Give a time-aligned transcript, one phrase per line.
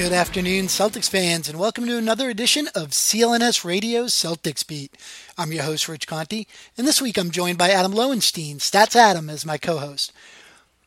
[0.00, 4.96] Good afternoon, Celtics fans, and welcome to another edition of CLNS Radio's Celtics Beat.
[5.36, 6.46] I'm your host, Rich Conte,
[6.78, 10.10] and this week I'm joined by Adam Lowenstein, Stats Adam, as my co host.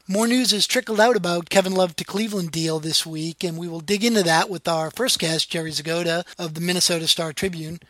[0.08, 3.68] More news has trickled out about Kevin Love to Cleveland deal this week, and we
[3.68, 7.82] will dig into that with our first guest, Jerry Zgoda of the Minnesota Star Tribune.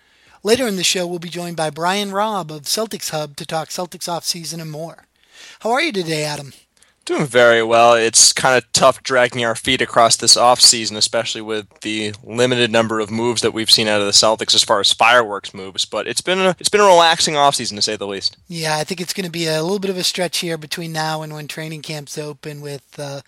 [0.44, 3.70] Later in the show, we'll be joined by Brian Robb of Celtics Hub to talk
[3.70, 5.05] Celtics offseason and more.
[5.62, 6.51] How are you today, Adam?
[7.05, 7.96] Doing very well.
[7.96, 12.71] It's kind of tough dragging our feet across this off season, especially with the limited
[12.71, 15.84] number of moves that we've seen out of the Celtics as far as fireworks moves.
[15.84, 18.37] But it's been a it's been a relaxing off season to say the least.
[18.48, 20.93] Yeah, I think it's going to be a little bit of a stretch here between
[20.93, 22.98] now and when training camps open with.
[22.98, 23.21] Uh,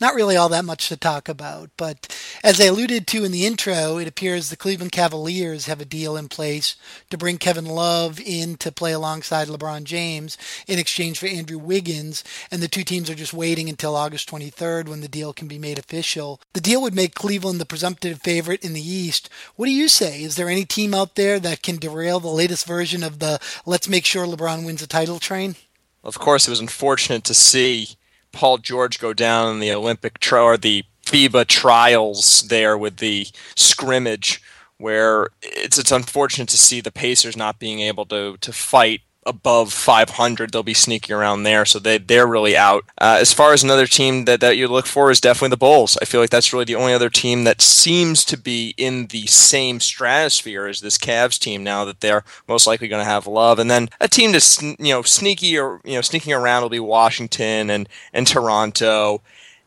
[0.00, 1.70] not really all that much to talk about.
[1.76, 5.84] But as I alluded to in the intro, it appears the Cleveland Cavaliers have a
[5.84, 6.76] deal in place
[7.10, 10.36] to bring Kevin Love in to play alongside LeBron James
[10.66, 14.88] in exchange for Andrew Wiggins, and the two teams are just waiting until August 23rd
[14.88, 16.40] when the deal can be made official.
[16.52, 19.28] The deal would make Cleveland the presumptive favorite in the East.
[19.56, 20.22] What do you say?
[20.22, 23.88] Is there any team out there that can derail the latest version of the let's
[23.88, 25.56] make sure LeBron wins a title train?
[26.04, 27.96] Of course, it was unfortunate to see
[28.36, 33.26] Paul George go down in the Olympic tri- or the FIBA trials there with the
[33.54, 34.42] scrimmage,
[34.76, 39.72] where it's it's unfortunate to see the Pacers not being able to to fight above
[39.72, 41.64] 500 they'll be sneaking around there.
[41.64, 42.84] So they, they're really out.
[42.98, 45.98] Uh, as far as another team that, that you look for is definitely the bulls.
[46.00, 49.26] I feel like that's really the only other team that seems to be in the
[49.26, 53.58] same stratosphere as this Cavs team now that they're most likely going to have love.
[53.58, 56.80] And then a team that's you know sneaky or you know sneaking around will be
[56.80, 59.22] washington and and toronto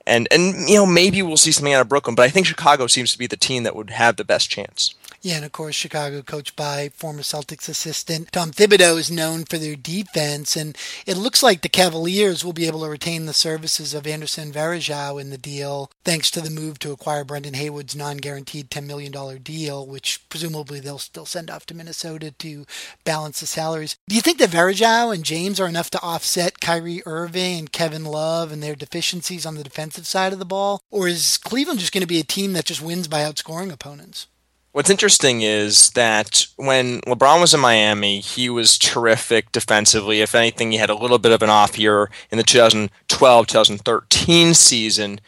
[0.09, 2.88] and and you know maybe we'll see something out of brooklyn but i think chicago
[2.88, 5.75] seems to be the team that would have the best chance yeah, and of course,
[5.75, 11.18] Chicago, coached by former Celtics assistant Tom Thibodeau, is known for their defense, and it
[11.18, 15.30] looks like the Cavaliers will be able to retain the services of Anderson Varejao in
[15.30, 19.12] the deal, thanks to the move to acquire Brendan Haywood's non-guaranteed $10 million
[19.44, 22.66] deal, which presumably they'll still send off to Minnesota to
[23.03, 23.97] balance the salaries.
[24.08, 28.06] Do you think that Varejao and James are enough to offset Kyrie Irving and Kevin
[28.06, 31.91] Love and their deficiencies on the defensive side of the ball, or is Cleveland just
[31.91, 34.27] going to be a team that just wins by outscoring opponents?
[34.71, 40.21] What's interesting is that when LeBron was in Miami, he was terrific defensively.
[40.21, 44.53] If anything, he had a little bit of an off year in the 2012 2013
[44.53, 45.19] season.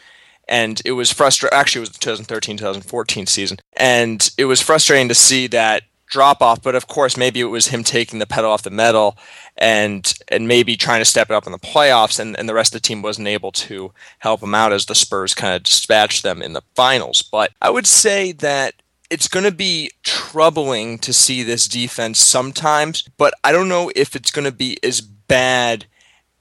[0.48, 1.58] And it was frustrating.
[1.58, 3.58] Actually, it was the 2013 2014 season.
[3.76, 6.62] And it was frustrating to see that drop off.
[6.62, 9.16] But of course, maybe it was him taking the pedal off the metal
[9.56, 12.74] and and maybe trying to step it up in the playoffs, and, and the rest
[12.74, 16.22] of the team wasn't able to help him out as the Spurs kind of dispatched
[16.22, 17.22] them in the finals.
[17.22, 18.74] But I would say that
[19.10, 24.16] it's going to be troubling to see this defense sometimes, but I don't know if
[24.16, 25.84] it's going to be as bad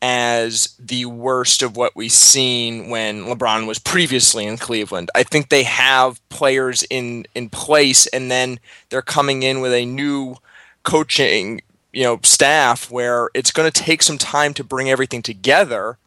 [0.02, 5.12] as the worst of what we've seen when LeBron was previously in Cleveland.
[5.14, 9.86] I think they have players in in place and then they're coming in with a
[9.86, 10.38] new
[10.84, 11.62] coaching,
[11.94, 15.98] you know, staff where it's going to take some time to bring everything together,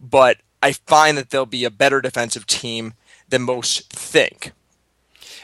[0.00, 2.94] but I find that they'll be a better defensive team
[3.28, 4.52] than most think.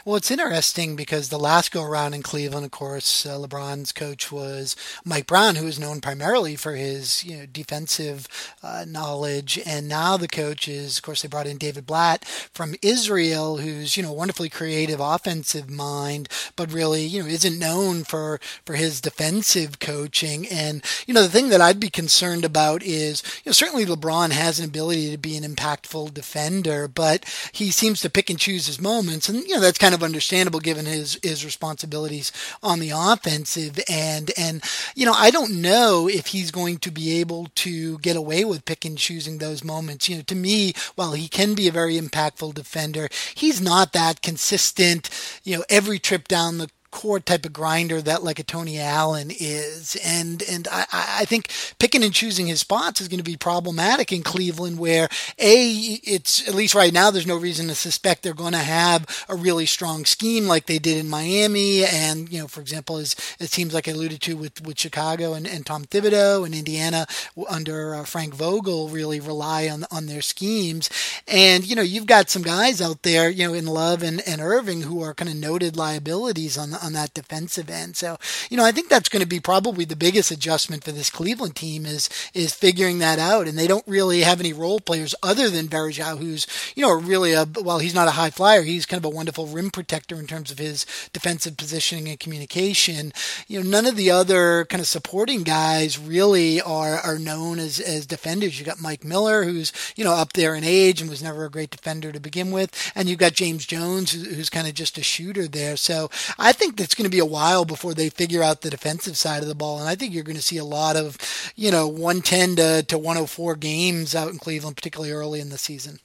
[0.05, 4.33] Well, it's interesting because the last go around in Cleveland, of course, uh, LeBron's coach
[4.33, 4.75] was
[5.05, 8.27] Mike Brown, who is known primarily for his you know defensive
[8.63, 12.77] uh, knowledge, and now the coach is, of course, they brought in David Blatt from
[12.81, 18.41] Israel, who's you know wonderfully creative offensive mind, but really you know isn't known for
[18.65, 20.47] for his defensive coaching.
[20.49, 24.31] And you know the thing that I'd be concerned about is you know certainly LeBron
[24.31, 28.67] has an ability to be an impactful defender, but he seems to pick and choose
[28.67, 32.31] his moments, and you know that's kind kind of understandable given his his responsibilities
[32.63, 34.31] on the offensive end.
[34.39, 34.63] And
[34.95, 38.65] you know, I don't know if he's going to be able to get away with
[38.65, 40.09] pick and choosing those moments.
[40.09, 44.23] You know, to me, while he can be a very impactful defender, he's not that
[44.23, 45.11] consistent.
[45.43, 49.31] You know, every trip down the court type of grinder that like a Tony Allen
[49.31, 49.97] is.
[50.05, 54.13] And and I, I think picking and choosing his spots is going to be problematic
[54.13, 55.09] in Cleveland where
[55.39, 55.71] A,
[56.05, 59.37] it's at least right now there's no reason to suspect they're going to have a
[59.37, 63.51] really strong scheme like they did in Miami and, you know, for example, as, as
[63.51, 67.07] teams like I alluded to with, with Chicago and, and Tom Thibodeau and Indiana
[67.49, 70.91] under uh, Frank Vogel really rely on on their schemes.
[71.27, 74.41] And, you know, you've got some guys out there, you know, in Love and, and
[74.41, 77.97] Irving who are kind of noted liabilities on on that defensive end.
[77.97, 78.19] So,
[78.49, 81.57] you know, I think that's going to be probably the biggest adjustment for this Cleveland
[81.57, 83.47] team is is figuring that out.
[83.47, 87.33] And they don't really have any role players other than Varejao, who's you know really
[87.33, 90.27] a while he's not a high flyer, he's kind of a wonderful rim protector in
[90.27, 93.13] terms of his defensive positioning and communication.
[93.47, 97.81] You know, none of the other kind of supporting guys really are are known as
[97.81, 98.59] as defenders.
[98.59, 101.51] You got Mike Miller, who's you know up there in age and was never a
[101.51, 105.03] great defender to begin with, and you've got James Jones, who's kind of just a
[105.03, 105.77] shooter there.
[105.77, 109.17] So I think it's going to be a while before they figure out the defensive
[109.17, 109.79] side of the ball.
[109.79, 111.17] And I think you're going to see a lot of,
[111.57, 116.01] you know, 110 to, to 104 games out in Cleveland, particularly early in the season.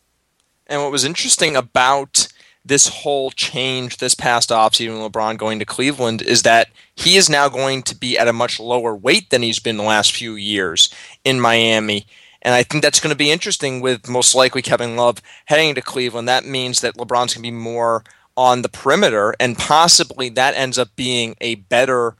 [0.68, 2.28] And what was interesting about
[2.66, 7.48] this whole change this past offseason, LeBron going to Cleveland, is that he is now
[7.48, 10.90] going to be at a much lower weight than he's been the last few years
[11.24, 12.08] in Miami.
[12.42, 15.82] And I think that's going to be interesting with most likely Kevin Love heading to
[15.82, 16.28] Cleveland.
[16.28, 18.04] That means that LeBron's going to be more
[18.38, 22.16] on the perimeter, and possibly that ends up being a better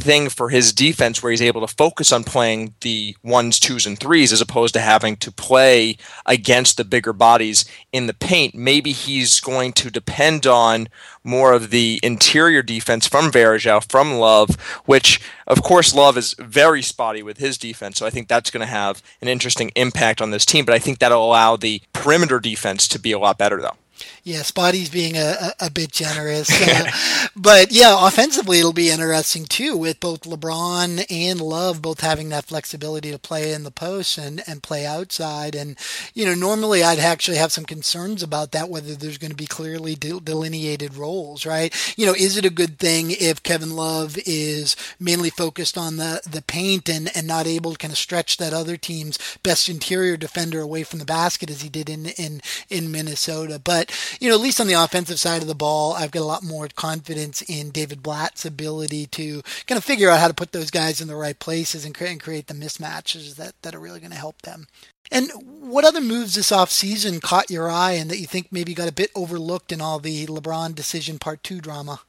[0.00, 3.98] thing for his defense where he's able to focus on playing the ones, twos, and
[3.98, 5.96] threes as opposed to having to play
[6.26, 8.54] against the bigger bodies in the paint.
[8.54, 10.88] Maybe he's going to depend on
[11.22, 14.56] more of the interior defense from Varejao, from Love,
[14.86, 17.98] which, of course, Love is very spotty with his defense.
[17.98, 20.64] So I think that's going to have an interesting impact on this team.
[20.64, 23.76] But I think that'll allow the perimeter defense to be a lot better, though.
[24.22, 26.50] Yeah, Spotty's being a, a, a bit generous.
[26.50, 26.90] Uh,
[27.36, 32.44] but yeah, offensively, it'll be interesting too with both LeBron and Love both having that
[32.44, 35.54] flexibility to play in the post and, and play outside.
[35.54, 35.76] And,
[36.14, 39.46] you know, normally I'd actually have some concerns about that, whether there's going to be
[39.46, 41.74] clearly de- delineated roles, right?
[41.96, 46.20] You know, is it a good thing if Kevin Love is mainly focused on the,
[46.30, 50.16] the paint and, and not able to kind of stretch that other team's best interior
[50.16, 53.60] defender away from the basket as he did in, in, in Minnesota?
[53.62, 53.89] But,
[54.20, 56.42] you know, at least on the offensive side of the ball, I've got a lot
[56.42, 60.70] more confidence in David Blatt's ability to kind of figure out how to put those
[60.70, 64.00] guys in the right places and create, and create the mismatches that, that are really
[64.00, 64.66] going to help them.
[65.10, 68.88] And what other moves this offseason caught your eye and that you think maybe got
[68.88, 72.00] a bit overlooked in all the LeBron decision part two drama?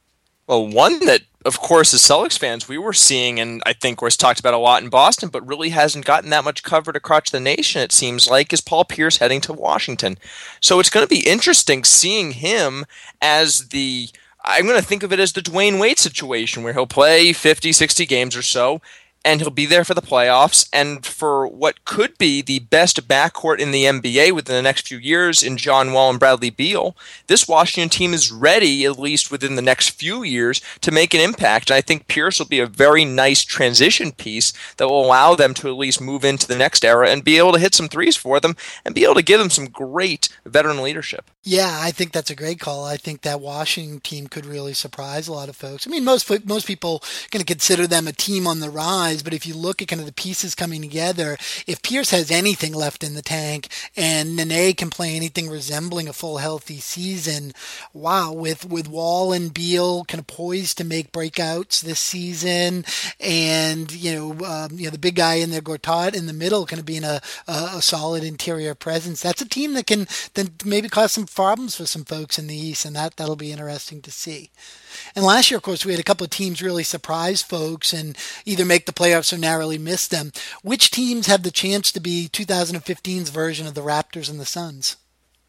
[0.52, 4.18] Well, one that, of course, as Celtics fans, we were seeing, and I think was
[4.18, 7.40] talked about a lot in Boston, but really hasn't gotten that much covered across the
[7.40, 10.18] nation, it seems like, is Paul Pierce heading to Washington.
[10.60, 12.84] So it's going to be interesting seeing him
[13.22, 14.10] as the.
[14.44, 17.72] I'm going to think of it as the Dwyane Wade situation where he'll play 50,
[17.72, 18.82] 60 games or so,
[19.24, 23.58] and he'll be there for the playoffs and for what could be the best backcourt
[23.58, 26.96] in the NBA within the next few years in John Wall and Bradley Beal.
[27.26, 31.20] This Washington team is ready, at least within the next few years, to make an
[31.20, 31.70] impact.
[31.70, 35.54] And I think Pierce will be a very nice transition piece that will allow them
[35.54, 38.16] to at least move into the next era and be able to hit some threes
[38.16, 41.30] for them and be able to give them some great veteran leadership.
[41.44, 42.84] Yeah, I think that's a great call.
[42.84, 45.86] I think that Washington team could really surprise a lot of folks.
[45.86, 47.02] I mean, most most people
[47.32, 50.00] going to consider them a team on the rise, but if you look at kind
[50.00, 51.36] of the pieces coming together,
[51.66, 56.12] if Pierce has anything left in the tank and Nene can play anything resembling a
[56.12, 57.52] full healthy season,
[57.92, 62.84] wow, with with Wall and Beal kind of poised to make breakouts this season,
[63.18, 66.66] and you know, um, you know the big guy in there, Gortat in the middle,
[66.66, 69.22] kind of being a, a, a solid interior presence.
[69.22, 72.56] That's a team that can then maybe cause some problems for some folks in the
[72.56, 74.50] East, and that that'll be interesting to see.
[75.14, 78.16] And last year, of course, we had a couple of teams really surprise folks and
[78.44, 80.32] either make the playoffs or narrowly miss them.
[80.62, 84.96] Which teams have the chance to be 2015's version of the Raptors and the Suns?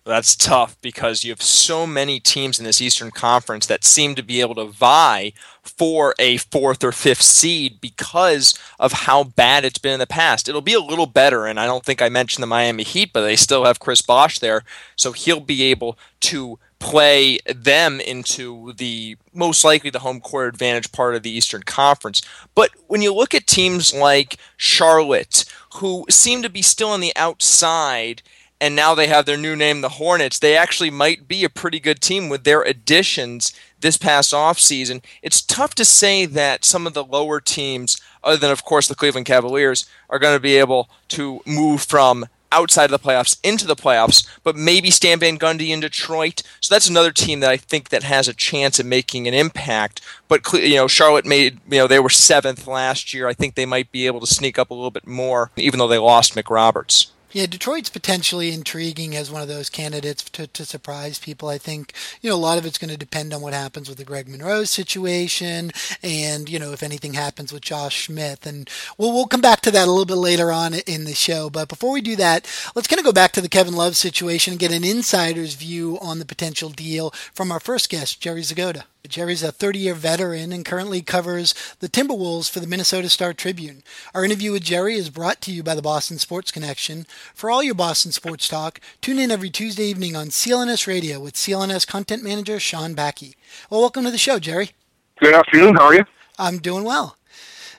[0.06, 4.24] That's tough because you have so many teams in this Eastern Conference that seem to
[4.24, 5.32] be able to vie
[5.62, 10.50] for a fourth or fifth seed because of how bad it's been in the past.
[10.50, 13.22] It'll be a little better, and I don't think I mentioned the Miami Heat, but
[13.22, 14.64] they still have Chris Bosh there,
[14.98, 20.92] so he'll be able to play them into the most likely the home court advantage
[20.92, 22.22] part of the Eastern Conference.
[22.56, 27.14] But when you look at teams like Charlotte, who seem to be still on the
[27.16, 28.22] outside,
[28.60, 31.80] and now they have their new name, the Hornets, they actually might be a pretty
[31.80, 35.02] good team with their additions this past offseason.
[35.22, 38.96] It's tough to say that some of the lower teams, other than, of course, the
[38.96, 43.68] Cleveland Cavaliers, are going to be able to move from outside of the playoffs into
[43.68, 46.44] the playoffs, but maybe Stan Van Gundy in Detroit.
[46.62, 50.02] So that's another team that I think that has a chance of making an impact.
[50.28, 53.28] But you know, Charlotte made you know they were seventh last year.
[53.28, 55.88] I think they might be able to sneak up a little bit more, even though
[55.88, 57.08] they lost McRoberts.
[57.34, 61.50] Yeah, Detroit's potentially intriguing as one of those candidates to, to surprise people.
[61.50, 63.98] I think, you know, a lot of it's going to depend on what happens with
[63.98, 65.72] the Greg Monroe situation
[66.04, 68.46] and, you know, if anything happens with Josh Smith.
[68.46, 71.50] And we'll, we'll come back to that a little bit later on in the show.
[71.50, 74.54] But before we do that, let's kind of go back to the Kevin Love situation
[74.54, 78.84] and get an insider's view on the potential deal from our first guest, Jerry Zgoda.
[79.10, 83.84] Jerry's a 30 year veteran and currently covers the Timberwolves for the Minnesota Star Tribune.
[84.14, 87.06] Our interview with Jerry is brought to you by the Boston Sports Connection.
[87.34, 91.34] For all your Boston sports talk, tune in every Tuesday evening on CLNS Radio with
[91.34, 93.36] CLNS content manager Sean Backey.
[93.70, 94.72] Well, welcome to the show, Jerry.
[95.20, 95.76] Good afternoon.
[95.76, 96.06] How are you?
[96.40, 97.18] I'm doing well.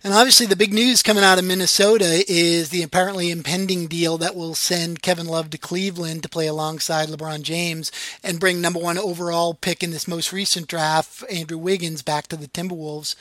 [0.05, 4.37] And obviously, the big news coming out of Minnesota is the apparently impending deal that
[4.37, 7.91] will send Kevin Love to Cleveland to play alongside LeBron James
[8.23, 12.37] and bring number one overall pick in this most recent draft, Andrew Wiggins, back to
[12.37, 13.15] the Timberwolves.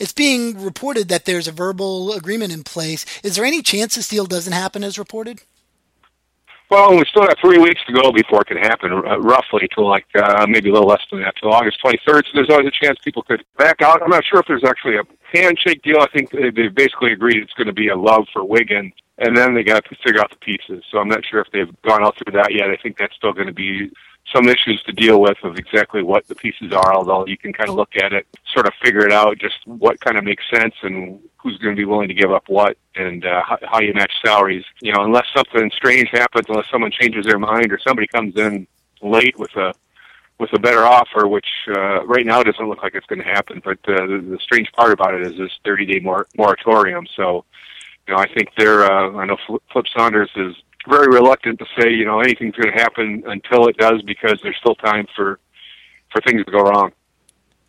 [0.00, 3.06] It's being reported that there's a verbal agreement in place.
[3.22, 5.42] Is there any chance this deal doesn't happen as reported?
[6.68, 9.88] Well, we still have three weeks to go before it can happen, uh, roughly till
[9.88, 12.24] like uh, maybe a little less than that, till August 23rd.
[12.24, 14.02] So there's always a chance people could back out.
[14.02, 16.00] I'm not sure if there's actually a handshake deal.
[16.00, 19.54] I think they, basically agreed it's going to be a love for Wiggins, and then
[19.54, 20.84] they got to figure out the pieces.
[20.90, 22.70] So I'm not sure if they've gone out through that yet.
[22.70, 23.90] I think that's still going to be
[24.34, 27.70] some issues to deal with of exactly what the pieces are, although you can kind
[27.70, 30.74] of look at it, sort of figure it out, just what kind of makes sense
[30.82, 34.12] and who's going to be willing to give up what and uh, how you match
[34.24, 34.64] salaries.
[34.80, 38.66] You know, unless something strange happens, unless someone changes their mind or somebody comes in
[39.00, 39.74] late with a
[40.38, 43.60] with a better offer, which uh, right now doesn't look like it's going to happen.
[43.64, 47.06] But uh, the, the strange part about it is this 30 day mor- moratorium.
[47.16, 47.44] So,
[48.06, 48.84] you know, I think they're.
[48.84, 50.54] Uh, I know Flip Saunders is
[50.88, 54.56] very reluctant to say, you know, anything's going to happen until it does because there's
[54.58, 55.40] still time for
[56.12, 56.92] for things to go wrong.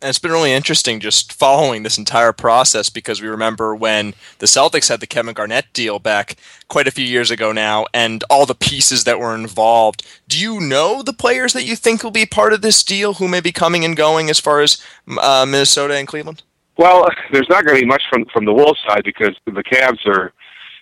[0.00, 4.46] And it's been really interesting just following this entire process because we remember when the
[4.46, 6.36] Celtics had the Kevin Garnett deal back
[6.68, 10.06] quite a few years ago now and all the pieces that were involved.
[10.28, 13.26] Do you know the players that you think will be part of this deal who
[13.26, 14.80] may be coming and going as far as
[15.20, 16.42] uh, Minnesota and Cleveland?
[16.76, 20.06] Well, there's not going to be much from from the Wolves side because the Cavs
[20.06, 20.32] are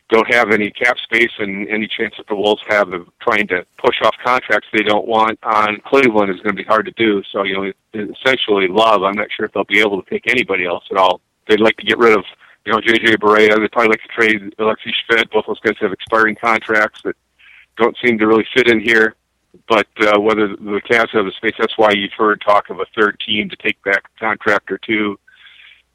[0.08, 3.66] don't have any cap space and any chance that the Wolves have of trying to
[3.78, 7.22] push off contracts they don't want on Cleveland is going to be hard to do.
[7.32, 10.64] So, you know, essentially Love, I'm not sure if they'll be able to take anybody
[10.64, 11.20] else at all.
[11.48, 12.24] They'd like to get rid of,
[12.64, 13.58] you know, JJ Barea.
[13.58, 15.30] They'd probably like to trade Alexi Shved.
[15.30, 17.16] Both those guys have expiring contracts that
[17.76, 19.16] don't seem to really fit in here.
[19.68, 22.86] But uh, whether the Cavs have the space, that's why you've heard talk of a
[22.94, 25.18] third team to take back a contract or two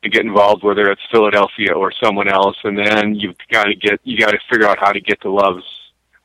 [0.04, 4.00] to get involved, whether it's Philadelphia or someone else, and then you've got to get
[4.04, 5.64] you got to figure out how to get to Love's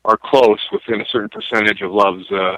[0.05, 2.57] or close within a certain percentage of Love's uh,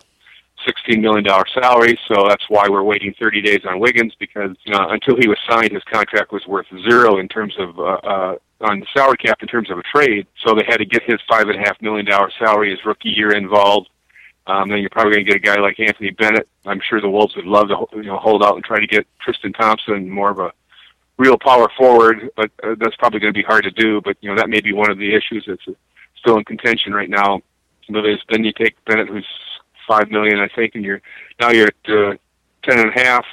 [0.65, 1.99] sixteen million dollar salary.
[2.07, 5.39] So that's why we're waiting thirty days on Wiggins because you know, until he was
[5.49, 9.39] signed, his contract was worth zero in terms of uh, uh, on the salary cap
[9.43, 10.27] in terms of a trade.
[10.45, 13.11] So they had to get his five and a half million dollar salary his rookie
[13.11, 13.89] year involved.
[14.47, 16.49] Um, then you're probably going to get a guy like Anthony Bennett.
[16.65, 19.07] I'm sure the Wolves would love to you know hold out and try to get
[19.21, 20.53] Tristan Thompson, more of a
[21.19, 24.01] real power forward, but uh, that's probably going to be hard to do.
[24.01, 25.63] But you know that may be one of the issues that's
[26.17, 27.43] still in contention right now.
[27.89, 29.27] But then you take Bennett, who's
[29.87, 31.03] five million, I think, and you're
[31.41, 32.15] now you're at uh,
[32.63, 33.25] ten and a half.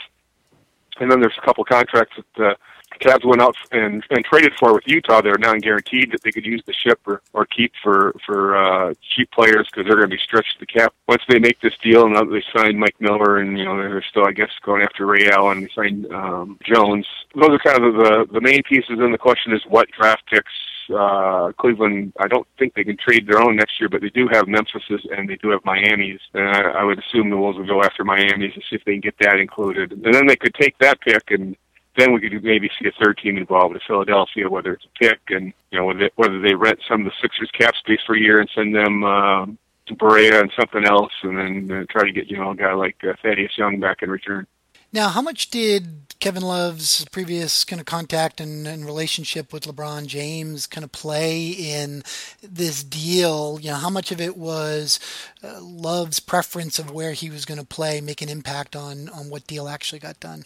[1.00, 2.56] And then there's a couple contracts that uh,
[3.00, 5.22] Cavs went out and, and traded for with Utah.
[5.22, 8.94] They're now guaranteed that they could use the ship or, or keep for for uh,
[9.16, 12.06] cheap players because they're going to be stretched the cap once they make this deal.
[12.06, 15.30] And they signed Mike Miller, and you know they're still, I guess, going after Ray
[15.30, 15.62] Allen.
[15.62, 17.08] They signed um, Jones.
[17.36, 19.00] Those are kind of the the main pieces.
[19.00, 20.52] And the question is, what draft picks
[20.94, 24.28] uh, Cleveland, I don't think they can trade their own next year, but they do
[24.32, 26.20] have Memphis's and they do have Miami's.
[26.34, 28.94] And I, I would assume the Wolves will go after Miami's to see if they
[28.94, 29.92] can get that included.
[29.92, 31.56] And then they could take that pick and
[31.98, 35.20] then we could maybe see a third team involved with Philadelphia, whether it's a pick
[35.30, 38.20] and you know whether, whether they rent some of the Sixers cap space for a
[38.20, 39.46] year and send them uh,
[39.94, 42.98] Barea and something else, and then uh, try to get you know a guy like
[43.04, 44.48] uh, Thaddeus Young back in return.
[44.92, 50.06] Now, how much did Kevin Love's previous kind of contact and, and, relationship with LeBron
[50.06, 52.02] James kind of play in
[52.42, 53.60] this deal?
[53.62, 55.00] You know, how much of it was
[55.44, 59.30] uh, Love's preference of where he was going to play make an impact on on
[59.30, 60.46] what deal actually got done?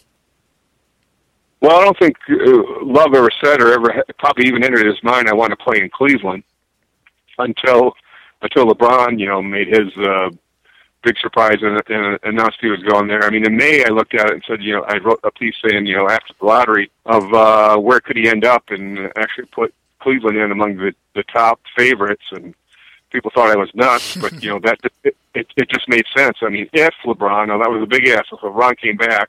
[1.60, 5.28] Well, I don't think uh, Love ever said or ever probably even entered his mind
[5.28, 6.42] I want to play in Cleveland
[7.38, 7.92] until
[8.42, 10.30] until LeBron, you know, made his uh,
[11.02, 13.22] big surprise and, and announced he was going there.
[13.22, 15.30] I mean, in May, I looked at it and said, you know, I wrote a
[15.30, 18.98] piece saying, you know, after the lottery of uh, where could he end up, and
[19.16, 22.24] actually put Cleveland in among the the top favorites.
[22.32, 22.54] And
[23.10, 26.38] people thought I was nuts, but you know that it, it, it just made sense.
[26.42, 29.28] I mean, if LeBron, now that was a big if, if LeBron came back,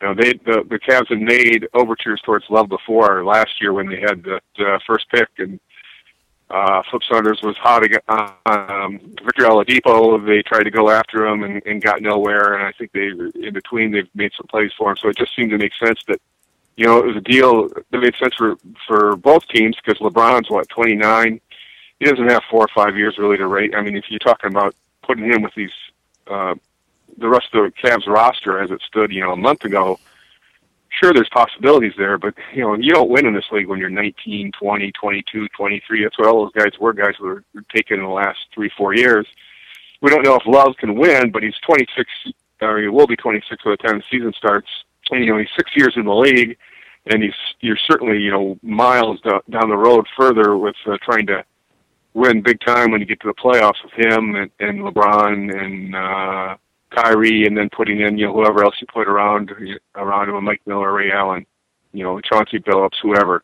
[0.00, 3.88] you know, they the the Cavs had made overtures towards Love before last year when
[3.88, 5.58] they had the, the first pick, and
[6.50, 8.00] uh, Flip Saunders was hot again.
[8.08, 12.72] Um, Victor Oladipo, they tried to go after him and, and got nowhere, and I
[12.72, 14.96] think they in between they've made some plays for him.
[14.98, 16.20] So it just seemed to make sense that
[16.76, 20.50] you know it was a deal that made sense for for both teams because LeBron's
[20.50, 21.40] what 29.
[21.98, 23.74] He doesn't have four or five years really to rate.
[23.74, 25.72] I mean, if you're talking about putting him with these
[26.26, 26.54] uh,
[27.18, 29.98] the rest of the Cavs roster as it stood, you know, a month ago,
[31.00, 33.90] sure there's possibilities there, but you know, you don't win in this league when you're
[33.90, 36.02] 19, 20, 22, 23.
[36.02, 37.44] That's what all those guys were, guys who were
[37.74, 39.26] taken in the last three, four years.
[40.00, 42.10] We don't know if Love can win, but he's 26,
[42.60, 44.68] or he will be 26 by the time the season starts.
[45.10, 46.56] And you know, he's six years in the league,
[47.06, 51.44] and he's you're certainly you know miles down the road further with uh, trying to
[52.14, 55.94] win big time when you get to the playoffs with him and, and LeBron and
[55.94, 56.56] uh,
[56.90, 59.50] Kyrie, and then putting in you know whoever else you put around
[59.94, 61.46] around him, Mike Miller, Ray Allen,
[61.92, 63.42] you know Chauncey Billups, whoever.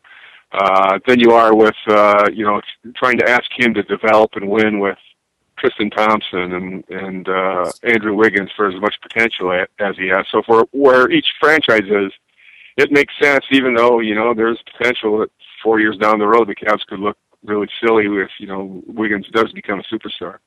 [0.51, 2.61] Uh, than you are with uh, you know
[2.95, 4.97] trying to ask him to develop and win with
[5.57, 10.25] Tristan Thompson and and uh, Andrew Wiggins for as much potential as he has.
[10.31, 12.11] So for where each franchise is,
[12.77, 13.45] it makes sense.
[13.51, 15.31] Even though you know there's potential that
[15.63, 19.27] four years down the road the Cavs could look really silly if you know Wiggins
[19.29, 20.37] does become a superstar.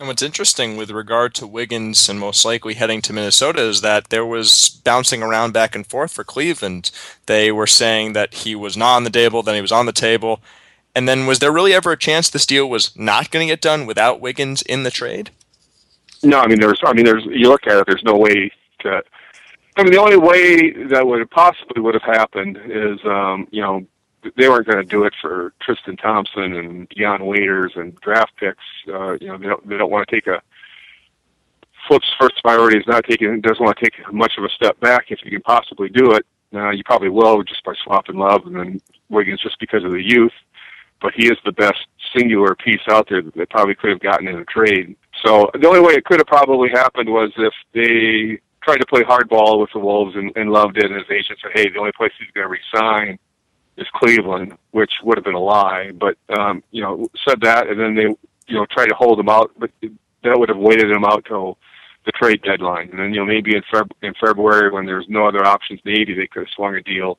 [0.00, 4.08] And what's interesting with regard to Wiggins and most likely heading to Minnesota is that
[4.08, 6.90] there was bouncing around back and forth for Cleveland.
[7.26, 9.92] They were saying that he was not on the table, then he was on the
[9.92, 10.40] table.
[10.94, 13.60] And then was there really ever a chance this deal was not going to get
[13.60, 15.32] done without Wiggins in the trade?
[16.22, 19.02] No, I mean there's I mean there's you look at it there's no way to
[19.76, 23.84] I mean the only way that would possibly would have happened is um, you know
[24.36, 28.64] they weren't going to do it for Tristan Thompson and Dion Waiters and draft picks.
[28.88, 30.42] Uh, you know, they don't they don't want to take a
[31.88, 35.06] Flip's first priority is not taking doesn't want to take much of a step back
[35.08, 36.26] if you can possibly do it.
[36.54, 40.02] Uh, you probably will just by swapping Love and then Wiggins just because of the
[40.02, 40.32] youth.
[41.00, 44.28] But he is the best singular piece out there that they probably could have gotten
[44.28, 44.96] in a trade.
[45.24, 49.00] So the only way it could have probably happened was if they tried to play
[49.02, 51.92] hardball with the Wolves and, and loved it, and his agent said, "Hey, the only
[51.92, 53.18] place he's going to resign
[53.80, 55.90] is Cleveland, which would have been a lie.
[55.92, 58.02] But um, you know, said that, and then they
[58.46, 61.58] you know tried to hold him out, but that would have waited him out till
[62.04, 62.90] the trade deadline.
[62.90, 66.14] And then you know maybe in Feb- in February when there's no other options, maybe
[66.14, 67.18] they could have swung a deal.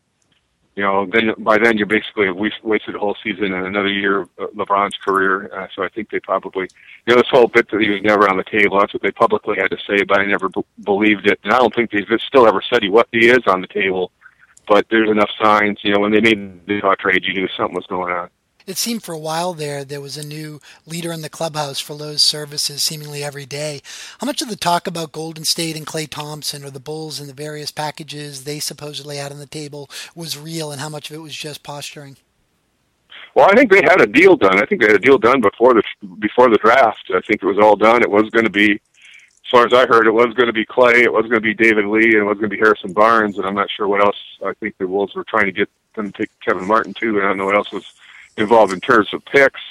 [0.76, 4.22] You know, then by then you're basically have wasted a whole season and another year
[4.22, 5.54] of LeBron's career.
[5.54, 6.70] Uh, so I think they probably,
[7.06, 8.80] you know, this whole bit that he was never on the table.
[8.80, 11.58] That's what they publicly had to say, but I never b- believed it, and I
[11.58, 14.14] don't think they've still ever said he what he is on the table
[14.72, 15.80] but there's enough signs.
[15.84, 16.60] You know, when they made hmm.
[16.66, 18.30] the trade, you knew something was going on.
[18.66, 21.94] It seemed for a while there there was a new leader in the clubhouse for
[21.94, 23.82] Love's services seemingly every day.
[24.20, 27.28] How much of the talk about Golden State and Klay Thompson or the Bulls and
[27.28, 31.18] the various packages they supposedly had on the table was real and how much of
[31.18, 32.16] it was just posturing?
[33.36, 34.62] Well, I think they had a deal done.
[34.62, 35.84] I think they had a deal done before the
[36.20, 37.10] before the draft.
[37.10, 38.04] I think it was all done.
[38.04, 38.80] It was going to be
[39.52, 41.42] as far as I heard, it was going to be Klay, it was going to
[41.42, 43.88] be David Lee, and it was going to be Harrison Barnes, and I'm not sure
[43.88, 44.16] what else.
[44.46, 47.26] I think the Wolves were trying to get them to take Kevin Martin too, and
[47.26, 47.94] I don't know what else was
[48.38, 49.62] involved in terms of picks.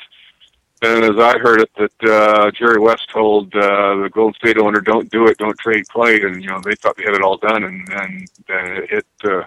[0.82, 4.80] And as I heard it, that uh, Jerry West told uh, the Golden State owner,
[4.80, 7.36] "Don't do it, don't trade Klay," and you know they thought they had it all
[7.36, 9.42] done, and then then it uh,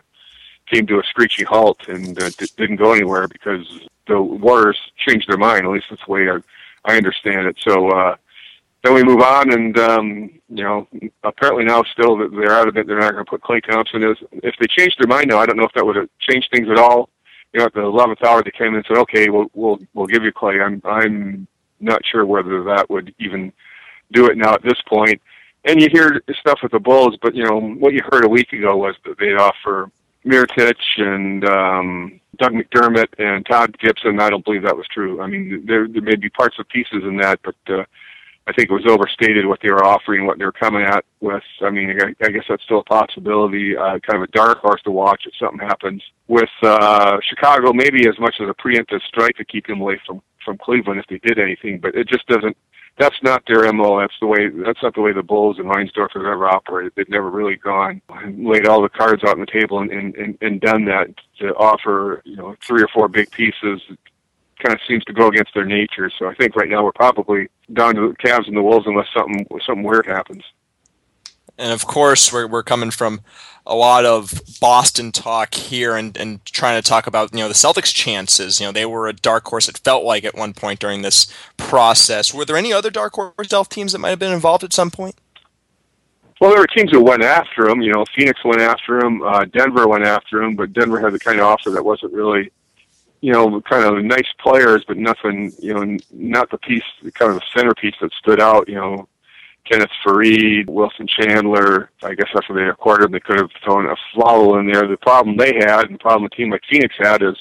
[0.67, 5.27] came to a screeching halt and uh, d- didn't go anywhere because the Warriors changed
[5.27, 5.65] their mind.
[5.65, 6.39] At least that's the way I,
[6.85, 7.57] I understand it.
[7.59, 7.89] So.
[7.89, 8.15] uh
[8.83, 10.87] then we move on, and um, you know,
[11.23, 12.85] apparently now still they're out of it.
[12.85, 14.03] They're not going to put Klay Thompson.
[14.03, 16.49] As if they changed their mind now, I don't know if that would have changed
[16.51, 17.09] things at all.
[17.53, 20.07] You know, at the eleventh hour, they came in and said, "Okay, we'll we'll we'll
[20.07, 21.47] give you Klay." I'm I'm
[21.79, 23.53] not sure whether that would even
[24.11, 25.21] do it now at this point.
[25.65, 28.51] And you hear stuff with the Bulls, but you know what you heard a week
[28.51, 29.89] ago was that they'd offer
[30.25, 34.19] Mirotic and um, Doug McDermott and Taj Gibson.
[34.19, 35.21] I don't believe that was true.
[35.21, 37.85] I mean, there there may be parts of pieces in that, but uh,
[38.45, 41.43] I think it was overstated what they were offering, what they were coming at with.
[41.61, 43.77] I mean, I, guess that's still a possibility.
[43.77, 47.71] Uh, kind of a dark horse to watch if something happens with uh, Chicago.
[47.71, 51.07] Maybe as much as a preemptive strike to keep them away from from Cleveland if
[51.07, 52.57] they did anything, but it just doesn't.
[52.99, 54.01] That's not their mo.
[54.01, 54.49] That's the way.
[54.49, 56.91] That's not the way the Bulls and Reinsdorf have ever operated.
[56.95, 60.37] They've never really gone and laid all the cards out on the table and, and,
[60.41, 61.07] and done that
[61.39, 63.81] to offer you know three or four big pieces
[64.59, 66.11] kind of seems to go against their nature.
[66.17, 69.07] So I think right now we're probably down to the Cavs and the Wolves unless
[69.15, 70.43] something something weird happens.
[71.57, 73.21] And of course, we're, we're coming from
[73.65, 77.53] a lot of Boston talk here and, and trying to talk about, you know, the
[77.53, 78.59] Celtics' chances.
[78.59, 81.31] You know, they were a dark horse, it felt like at one point during this
[81.57, 82.33] process.
[82.33, 84.89] Were there any other dark horse Delph teams that might have been involved at some
[84.89, 85.15] point?
[86.41, 87.81] Well, there were teams that went after him.
[87.81, 91.19] You know, Phoenix went after him, uh, Denver went after him, but Denver had the
[91.19, 92.51] kind of offer that wasn't really,
[93.23, 96.83] you know, kind of nice players, but nothing, you know, not the piece,
[97.13, 98.67] kind of the centerpiece that stood out.
[98.67, 99.07] You know,
[99.63, 101.89] Kenneth Faried, Wilson Chandler.
[102.03, 104.85] I guess after they acquired him, they could have thrown a Afflalo in there.
[104.85, 107.37] The problem they had, and the problem a team like Phoenix had, is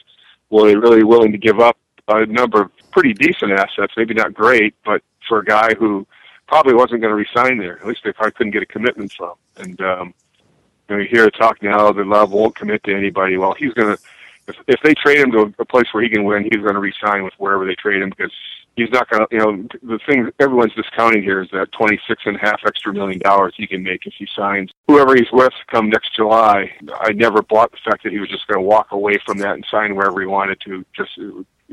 [0.51, 3.95] were they really willing to give up a number of pretty decent assets?
[3.97, 6.07] Maybe not great, but for a guy who
[6.47, 7.81] probably wasn't going to resign there.
[7.81, 9.35] At least they probably couldn't get a commitment from.
[9.57, 10.15] And um,
[10.89, 13.37] you know, you hear talk now that Love won't commit to anybody.
[13.37, 14.03] Well, he's going to.
[14.53, 16.81] If, if they trade him to a place where he can win, he's going to
[16.81, 18.33] resign with wherever they trade him because
[18.77, 22.23] he's not going to, you know, the thing everyone's discounting here is that twenty six
[22.27, 25.53] and a half extra million dollars he can make if he signs whoever he's with
[25.71, 26.71] come next July.
[27.01, 29.55] I never bought the fact that he was just going to walk away from that
[29.55, 30.85] and sign wherever he wanted to.
[30.95, 31.19] Just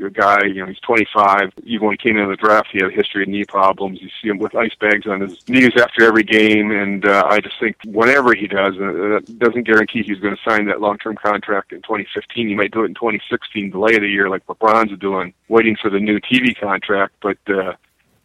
[0.06, 1.52] a guy, you know, he's 25.
[1.64, 4.00] Even when he came into the draft, he had a history of knee problems.
[4.00, 7.40] You see him with ice bags on his knees after every game, and uh, I
[7.40, 11.16] just think whatever he does, uh, that doesn't guarantee he's going to sign that long-term
[11.16, 12.48] contract in 2015.
[12.48, 15.90] He might do it in 2016, delay it a year like LeBron's doing, waiting for
[15.90, 17.38] the new TV contract, but.
[17.48, 17.74] uh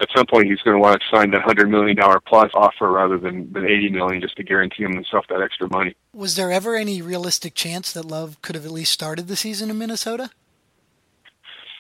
[0.01, 2.91] at some point he's going to want to sign that hundred million dollar plus offer
[2.91, 5.95] rather than than eighty million just to guarantee himself that extra money.
[6.13, 9.69] Was there ever any realistic chance that Love could have at least started the season
[9.69, 10.31] in Minnesota?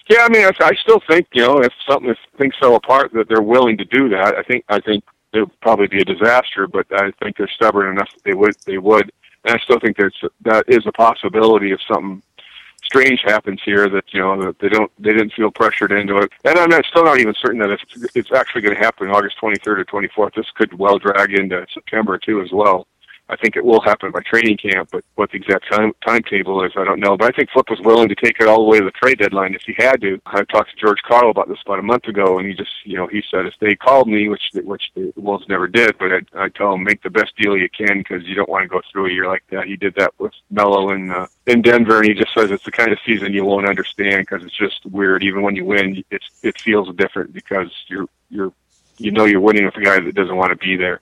[0.09, 3.11] Yeah, I mean, I, I still think you know if something if things fell apart
[3.13, 4.35] that they're willing to do that.
[4.35, 7.91] I think I think it would probably be a disaster, but I think they're stubborn
[7.91, 9.11] enough that they would they would.
[9.43, 12.21] And I still think there's that is a possibility if something
[12.83, 16.31] strange happens here that you know that they don't they didn't feel pressured into it.
[16.43, 19.37] And I'm not, still not even certain that it's it's actually going to happen August
[19.41, 20.35] 23rd or 24th.
[20.35, 22.87] This could well drag into September too as well.
[23.27, 26.73] I think it will happen by training camp, but what the exact time timetable is,
[26.77, 27.17] I don't know.
[27.17, 29.17] But I think Flip was willing to take it all the way to the trade
[29.17, 30.21] deadline if he had to.
[30.27, 32.95] I talked to George Karl about this about a month ago, and he just, you
[32.97, 36.45] know, he said if they called me, which which the Wolves never did, but I
[36.45, 38.81] I tell them make the best deal you can because you don't want to go
[38.91, 39.65] through a year like that.
[39.65, 42.71] He did that with Melo in uh, in Denver, and he just says it's the
[42.71, 45.23] kind of season you won't understand because it's just weird.
[45.23, 48.53] Even when you win, it's it feels different because you're you're
[48.99, 51.01] you know you're winning with a guy that doesn't want to be there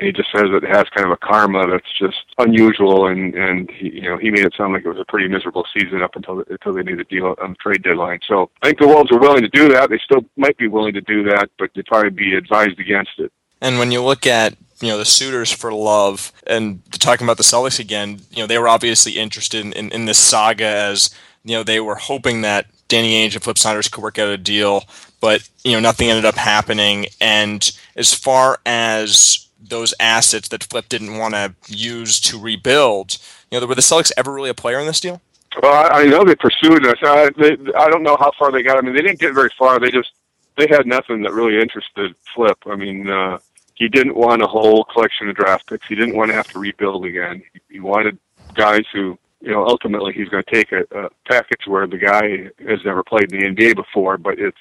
[0.00, 3.90] he just says it has kind of a karma that's just unusual, and and he,
[3.90, 6.44] you know he made it sound like it was a pretty miserable season up until
[6.48, 8.20] until they made the deal on the trade deadline.
[8.26, 9.90] So I think the Wolves are willing to do that.
[9.90, 13.32] They still might be willing to do that, but they'd probably be advised against it.
[13.60, 17.42] And when you look at you know the suitors for love and talking about the
[17.42, 21.56] Celtics again, you know they were obviously interested in, in, in this saga as you
[21.56, 24.84] know they were hoping that Danny Ainge and Flip Saunders could work out a deal,
[25.20, 27.06] but you know nothing ended up happening.
[27.20, 33.18] And as far as those assets that Flip didn't want to use to rebuild.
[33.50, 35.20] You know, were the Celtics ever really a player in this deal?
[35.62, 36.98] Well, I, I know they pursued us.
[37.02, 38.78] I, they, I don't know how far they got.
[38.78, 39.80] I mean, they didn't get very far.
[39.80, 40.12] They just
[40.56, 42.58] they had nothing that really interested Flip.
[42.66, 43.38] I mean, uh,
[43.74, 45.86] he didn't want a whole collection of draft picks.
[45.86, 47.42] He didn't want to have to rebuild again.
[47.52, 48.18] He, he wanted
[48.54, 52.50] guys who, you know, ultimately he's going to take a, a package where the guy
[52.68, 54.58] has never played in the NBA before, but it's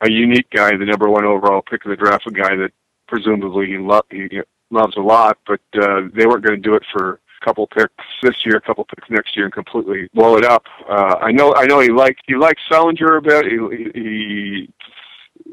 [0.00, 2.72] a unique guy, the number one overall pick of the draft, a guy that
[3.08, 4.40] presumably he, lo- he
[4.70, 7.92] loves a lot, but uh, they weren't going to do it for a couple picks
[8.22, 10.64] this year, a couple picks next year, and completely blow it up.
[10.88, 13.46] Uh, I know, I know he liked he liked Sullinger a bit.
[13.46, 14.72] He, he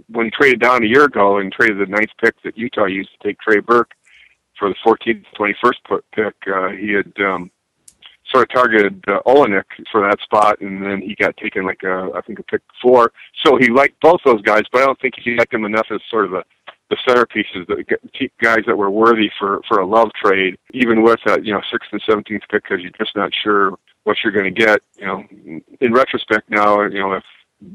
[0.09, 3.09] when he traded down a year ago and traded the ninth pick that Utah used
[3.11, 3.91] to take Trey Burke
[4.57, 7.51] for the 14th, 21st pick, uh, he had um,
[8.31, 12.09] sort of targeted uh, Olynyk for that spot, and then he got taken like a,
[12.15, 13.11] I think a pick four.
[13.45, 15.99] So he liked both those guys, but I don't think he liked them enough as
[16.09, 16.43] sort of a
[16.89, 21.45] the centerpieces, the guys that were worthy for for a love trade, even with that
[21.45, 24.65] you know sixth and seventeenth pick, because you're just not sure what you're going to
[24.65, 24.81] get.
[24.97, 25.23] You know,
[25.81, 27.23] in retrospect now, you know if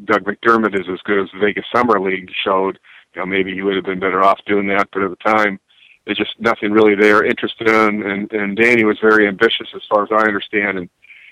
[0.05, 2.79] Doug McDermott is as good as the Vegas Summer League showed,
[3.14, 4.88] you know maybe he would have been better off doing that.
[4.92, 5.59] But at the time,
[6.05, 8.03] there's just nothing really there interested in.
[8.03, 10.88] And and Danny was very ambitious, as far as I understand, and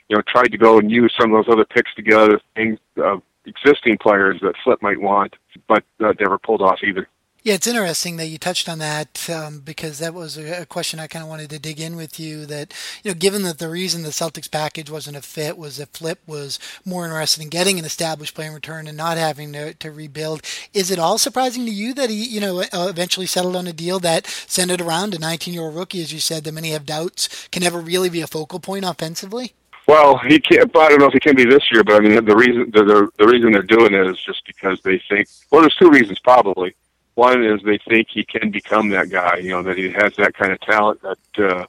[0.08, 3.18] you know tried to go and use some of those other picks together, things uh,
[3.46, 5.34] existing players that Flip might want,
[5.68, 7.08] but uh, never pulled off either.
[7.44, 10.98] Yeah, it's interesting that you touched on that um, because that was a, a question
[10.98, 12.46] I kind of wanted to dig in with you.
[12.46, 12.74] That
[13.04, 16.18] you know, given that the reason the Celtics package wasn't a fit was that Flip
[16.26, 19.92] was more interested in getting an established player in return and not having to, to
[19.92, 20.42] rebuild.
[20.74, 24.00] Is it all surprising to you that he, you know, eventually settled on a deal
[24.00, 27.78] that centered around a 19-year-old rookie, as you said, that many have doubts can never
[27.78, 29.54] really be a focal point offensively?
[29.86, 30.76] Well, he can't.
[30.76, 32.84] I don't know if he can be this year, but I mean, the reason the,
[32.84, 35.28] the the reason they're doing it is just because they think.
[35.50, 36.74] Well, there's two reasons probably
[37.18, 39.38] One is they think he can become that guy.
[39.38, 41.66] You know that he has that kind of talent that uh,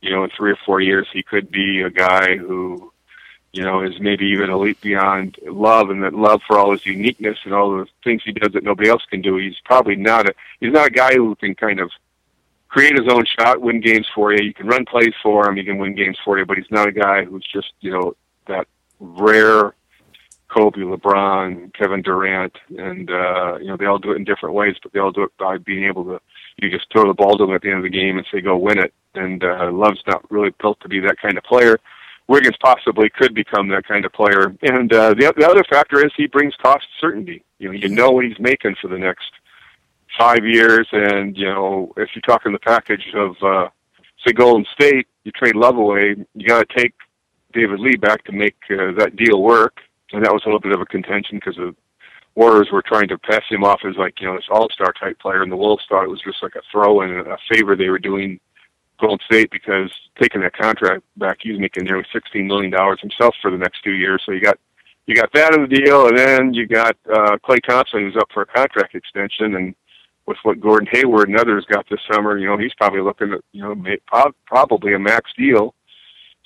[0.00, 2.92] you know in three or four years he could be a guy who
[3.56, 6.84] you know, is maybe even a leap beyond love and that love for all his
[6.84, 9.36] uniqueness and all the things he does that nobody else can do.
[9.36, 11.90] He's probably not a he's not a guy who can kind of
[12.68, 14.44] create his own shot, win games for you.
[14.44, 16.88] You can run plays for him, he can win games for you, but he's not
[16.88, 18.14] a guy who's just, you know,
[18.46, 18.66] that
[19.00, 19.74] rare
[20.48, 24.76] Kobe, LeBron, Kevin Durant, and uh, you know, they all do it in different ways,
[24.82, 26.20] but they all do it by being able to
[26.58, 28.40] you just throw the ball to them at the end of the game and say
[28.40, 28.94] go win it.
[29.14, 31.78] And uh Love's not really built to be that kind of player
[32.28, 34.54] Wiggins possibly could become that kind of player.
[34.62, 37.44] And uh, the, the other factor is he brings cost certainty.
[37.58, 39.30] You know, you know what he's making for the next
[40.18, 43.68] five years, and you know if you're talking the package of uh,
[44.26, 46.94] say Golden State, you trade Love away, you got to take
[47.52, 49.80] David Lee back to make uh, that deal work,
[50.12, 51.74] and that was a little bit of a contention because the
[52.34, 55.18] Warriors were trying to pass him off as like you know this All Star type
[55.18, 57.88] player, and the Wolves thought it was just like a throw and a favor they
[57.88, 58.38] were doing
[59.00, 59.90] Golden State because
[60.20, 63.94] taking that contract back, he's making nearly sixteen million dollars himself for the next two
[63.94, 64.22] years.
[64.24, 64.58] So you got
[65.06, 68.28] you got that in the deal, and then you got uh, Klay Thompson who's up
[68.32, 69.74] for a contract extension, and
[70.26, 73.40] with what Gordon Hayward and others got this summer, you know he's probably looking at
[73.52, 73.98] you know may,
[74.46, 75.74] probably a max deal.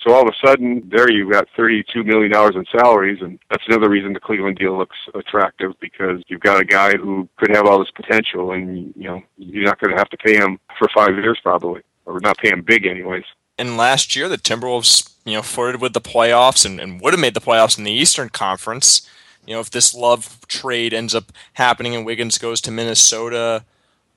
[0.03, 3.65] So all of a sudden, there you've got thirty-two million dollars in salaries, and that's
[3.69, 7.67] another reason the Cleveland deal looks attractive because you've got a guy who could have
[7.67, 10.89] all this potential, and you know you're not going to have to pay him for
[10.95, 13.25] five years probably or not paying big anyways.
[13.59, 17.21] And last year, the Timberwolves, you know, flirted with the playoffs and, and would have
[17.21, 19.07] made the playoffs in the Eastern Conference.
[19.47, 23.65] You know, if this Love trade ends up happening and Wiggins goes to Minnesota,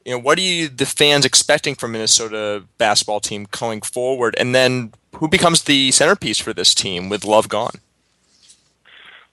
[0.05, 4.35] you know, what are you the fans expecting from Minnesota basketball team going forward?
[4.37, 7.79] And then who becomes the centerpiece for this team with Love gone?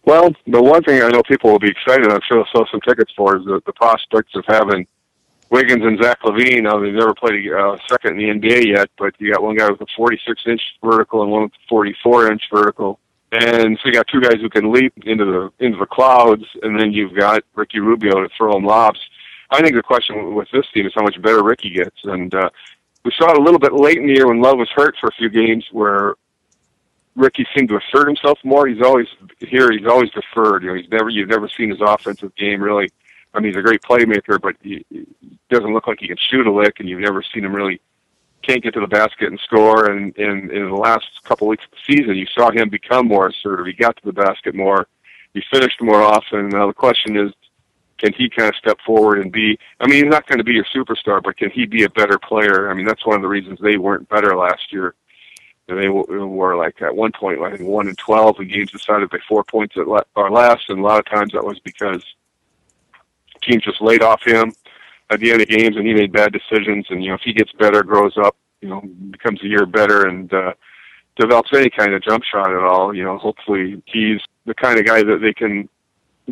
[0.05, 2.81] Well, the one thing I know people will be excited, I'm sure they'll sell some
[2.81, 4.87] tickets for, is the, the prospects of having
[5.51, 6.63] Wiggins and Zach LaVine.
[6.63, 9.57] Now they've never played a uh, second in the NBA yet, but you got one
[9.57, 12.99] guy with a 46 inch vertical and one with a 44 inch vertical.
[13.33, 16.79] And so you got two guys who can leap into the into the clouds, and
[16.79, 18.99] then you've got Ricky Rubio to throw them lobs.
[19.51, 22.51] I think the question with this team is how much better Ricky gets, and uh,
[23.05, 25.09] we saw it a little bit late in the year when Love was hurt for
[25.09, 26.15] a few games, where
[27.17, 28.69] Ricky seemed to assert himself more.
[28.69, 29.09] He's always
[29.41, 29.73] here.
[29.73, 30.63] He's always deferred.
[30.63, 32.91] You know, he's never you've never seen his offensive game really
[33.33, 35.07] I mean, he's a great playmaker, but he, he
[35.51, 37.81] doesn't look like he can shoot a lick, and you've never seen him really
[38.43, 39.91] can't get to the basket and score.
[39.91, 43.29] And, and in the last couple weeks of the season, you saw him become more
[43.29, 43.67] assertive.
[43.67, 44.89] He got to the basket more.
[45.35, 46.49] He finished more often.
[46.49, 47.33] Now the question is,
[48.01, 49.59] can he kind of step forward and be?
[49.79, 52.19] I mean, he's not going to be your superstar, but can he be a better
[52.19, 52.71] player?
[52.71, 54.95] I mean, that's one of the reasons they weren't better last year.
[55.69, 59.11] And They were like at one point, I think one and twelve in games decided
[59.11, 59.85] by four points or
[60.31, 62.03] less, and a lot of times that was because
[63.43, 64.53] teams just laid off him
[65.11, 66.87] at the end of games, and he made bad decisions.
[66.91, 70.09] And you know, if he gets better, grows up, you know, becomes a year better,
[70.09, 70.55] and uh,
[71.17, 74.87] develops any kind of jump shot at all, you know, hopefully he's the kind of
[74.87, 75.69] guy that they can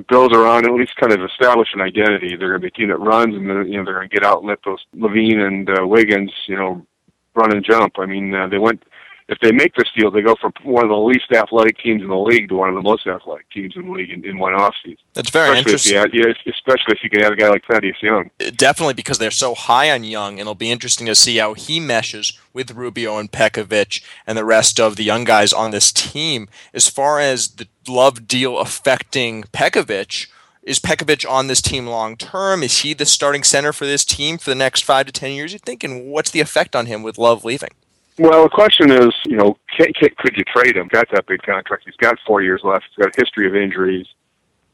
[0.06, 2.36] build around at least kind of establish an identity.
[2.36, 4.14] They're going to be a team that runs, and then, you know they're going to
[4.14, 6.86] get out and let those LaVine and uh, Wiggins, you know,
[7.34, 7.98] run and jump.
[7.98, 8.82] I mean, uh, they went
[9.28, 12.08] if they make this deal, they go from one of the least athletic teams in
[12.08, 14.54] the league to one of the most athletic teams in the league in, in one
[14.54, 14.96] offseason.
[15.12, 16.20] That's very especially interesting.
[16.20, 18.30] If you, especially if you can have a guy like Thaddeus Young.
[18.40, 21.52] Uh, definitely because they're so high on Young, and it'll be interesting to see how
[21.52, 25.92] he meshes with Rubio and Pekovic and the rest of the young guys on this
[25.92, 26.48] team.
[26.72, 30.28] As far as the love deal affecting Pekovic,
[30.62, 32.62] is Pekovic on this team long term?
[32.62, 35.52] Is he the starting center for this team for the next five to ten years?
[35.52, 37.70] You think, and what's the effect on him with Love leaving?
[38.18, 40.88] Well, the question is, you know, can, can, could you trade him?
[40.88, 41.84] Got that big contract.
[41.84, 42.86] He's got four years left.
[42.88, 44.06] He's got a history of injuries.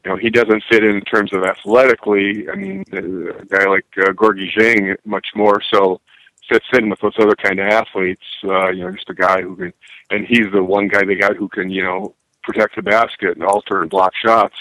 [0.03, 2.49] You know, he doesn't fit in, terms of athletically.
[2.49, 6.01] I mean, a guy like uh, Gorgui Dieng much more so
[6.49, 8.21] fits in with those other kind of athletes.
[8.43, 9.73] Uh, you know, just a guy who can,
[10.09, 13.43] and he's the one guy they got who can, you know, protect the basket and
[13.43, 14.55] alter and block shots.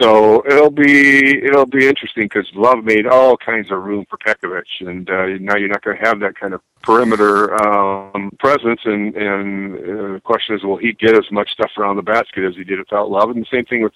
[0.00, 4.62] So it'll be it'll be interesting because Love made all kinds of room for Pekovic,
[4.80, 8.80] and uh, now you're not going to have that kind of perimeter um, presence.
[8.84, 12.44] And and uh, the question is, will he get as much stuff around the basket
[12.44, 13.30] as he did without Love?
[13.30, 13.94] And the same thing with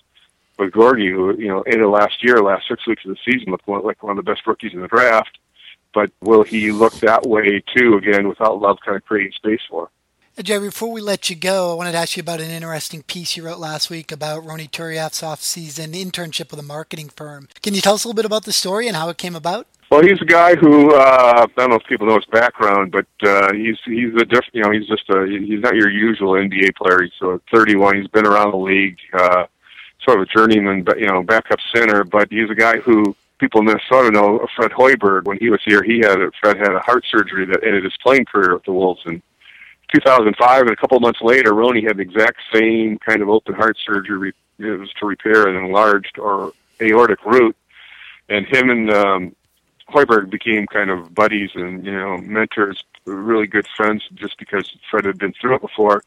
[0.59, 3.53] with Gorgui, who you know, in the last year, last six weeks of the season,
[3.53, 5.39] looked like one of the best rookies in the draft.
[5.95, 9.85] But will he look that way too again without Love kind of creating space for?
[9.85, 9.89] Him?
[10.41, 13.37] Jerry, before we let you go, I wanted to ask you about an interesting piece
[13.37, 17.49] you wrote last week about Ronny Turiaf's off-season internship with a marketing firm.
[17.63, 19.67] Can you tell us a little bit about the story and how it came about?
[19.91, 23.07] Well, he's a guy who uh, I don't know if people know his background, but
[23.29, 26.77] uh, he's he's a diff, you know he's just a he's not your usual NBA
[26.77, 27.03] player.
[27.03, 27.99] He's uh, 31.
[27.99, 29.45] He's been around the league, uh,
[30.03, 32.05] sort of a journeyman, you know, backup center.
[32.05, 35.25] But he's a guy who people in Minnesota know Fred Hoiberg.
[35.25, 37.97] When he was here, he had a, Fred had a heart surgery that ended his
[38.03, 39.23] playing career with the Wolves in
[39.95, 40.63] 2005.
[40.63, 44.33] And a couple months later, Ronny had the exact same kind of open heart surgery.
[44.59, 47.57] It was to repair an enlarged or aortic root,
[48.29, 49.37] and him and um,
[49.89, 55.05] Hoiberg became kind of buddies and you know mentors, really good friends, just because Fred
[55.05, 56.03] had been through it before.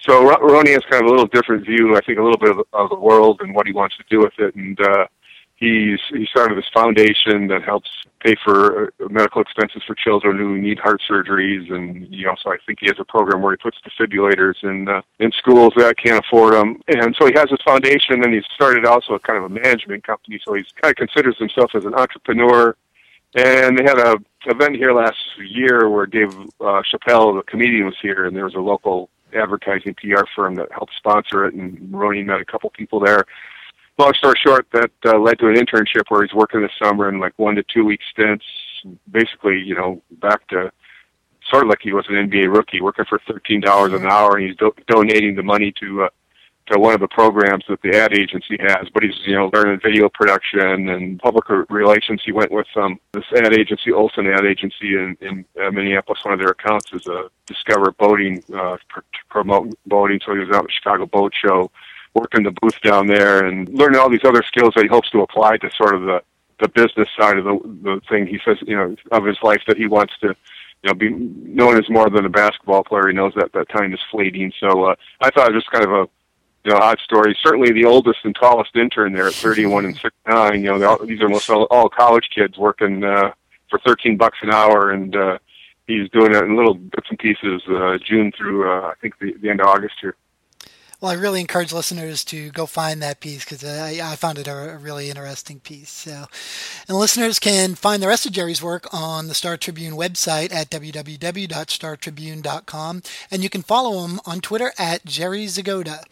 [0.00, 2.62] So Ronny has kind of a little different view, I think, a little bit of,
[2.72, 5.06] of the world and what he wants to do with it, and uh,
[5.56, 7.90] he's he started this foundation that helps
[8.20, 12.56] pay for uh, medical expenses for children who need heart surgeries, and he also I
[12.66, 16.24] think he has a program where he puts defibrillators in uh, in schools that can't
[16.24, 19.44] afford them, and so he has this foundation, and he's started also a kind of
[19.44, 22.76] a management company, so he's kind of considers himself as an entrepreneur.
[23.34, 24.16] And they had a
[24.46, 28.54] event here last year where Dave uh, Chappelle, the comedian, was here, and there was
[28.54, 33.00] a local advertising PR firm that helped sponsor it, and Ronny met a couple people
[33.00, 33.24] there
[33.98, 37.18] long story short, that uh, led to an internship where he's working this summer in
[37.18, 38.44] like one to two week stints.
[39.10, 40.70] Basically, you know, back to
[41.50, 44.46] sort of like he was an NBA rookie, working for thirteen dollars an hour, and
[44.46, 46.08] he's do- donating the money to uh,
[46.70, 48.88] to one of the programs that the ad agency has.
[48.92, 52.22] But he's you know learning video production and public relations.
[52.24, 56.20] He went with um, this ad agency, Olson Ad Agency in, in uh, Minneapolis.
[56.24, 60.20] One of their accounts is a Discover Boating uh, pr- to promote boating.
[60.24, 61.70] So he was out at the Chicago Boat Show
[62.16, 65.20] working the booth down there and learning all these other skills that he hopes to
[65.20, 66.22] apply to sort of the
[66.58, 68.26] the business side of the the thing.
[68.26, 71.76] He says, you know, of his life that he wants to, you know, be known
[71.76, 73.08] as more than a basketball player.
[73.08, 74.52] He knows that that time is fleeting.
[74.58, 76.08] So uh, I thought it was just kind of a
[76.64, 77.36] you know, odd story.
[77.42, 80.64] Certainly the oldest and tallest intern there at 31 and 69.
[80.64, 83.32] You know, all, these are most all, all college kids working uh,
[83.70, 85.38] for 13 bucks an hour, and uh,
[85.86, 89.34] he's doing it in little bits and pieces, uh, June through uh, I think the,
[89.40, 90.16] the end of August here.
[91.06, 94.48] Well, I really encourage listeners to go find that piece because I, I, found it
[94.48, 95.88] a, a, really interesting piece.
[95.88, 96.24] So,
[96.88, 100.68] and listeners can find the rest of Jerry's work on the Star Tribune website at
[100.68, 106.02] www.startribune.com, and you can follow him on Twitter at Jerry Zgoda.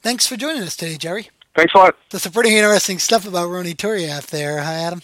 [0.00, 1.28] Thanks for joining us today, Jerry.
[1.54, 1.96] Thanks a lot.
[2.08, 5.02] That's some pretty interesting stuff about Ronny Turiaf there, hi Adam.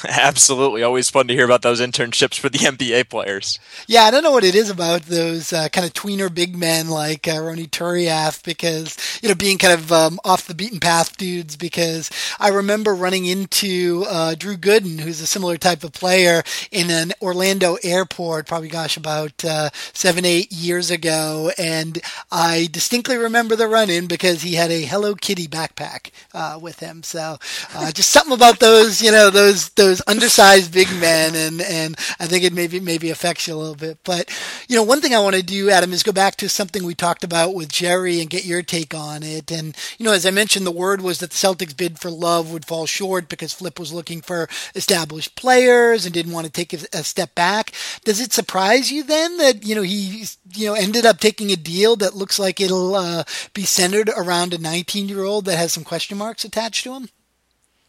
[0.08, 0.82] Absolutely.
[0.82, 3.58] Always fun to hear about those internships for the NBA players.
[3.86, 6.88] Yeah, I don't know what it is about those uh, kind of tweener big men
[6.88, 11.16] like uh, Ronny Turiaf because, you know, being kind of um, off the beaten path
[11.16, 16.42] dudes because I remember running into uh, Drew Gooden, who's a similar type of player,
[16.70, 21.50] in an Orlando airport, probably, gosh, about uh, seven, eight years ago.
[21.56, 26.58] And I distinctly remember the run in because he had a Hello Kitty backpack uh,
[26.60, 27.02] with him.
[27.02, 27.38] So
[27.74, 31.96] uh, just something about those, you know, those, those those undersized big men, and and
[32.18, 33.98] I think it maybe maybe affects you a little bit.
[34.04, 34.30] But
[34.68, 36.94] you know, one thing I want to do, Adam, is go back to something we
[36.94, 39.50] talked about with Jerry and get your take on it.
[39.50, 42.52] And you know, as I mentioned, the word was that the Celtics bid for Love
[42.52, 46.72] would fall short because Flip was looking for established players and didn't want to take
[46.72, 47.72] a, step back.
[48.04, 51.56] Does it surprise you then that you know he you know ended up taking a
[51.56, 55.72] deal that looks like it'll uh, be centered around a 19 year old that has
[55.72, 57.08] some question marks attached to him?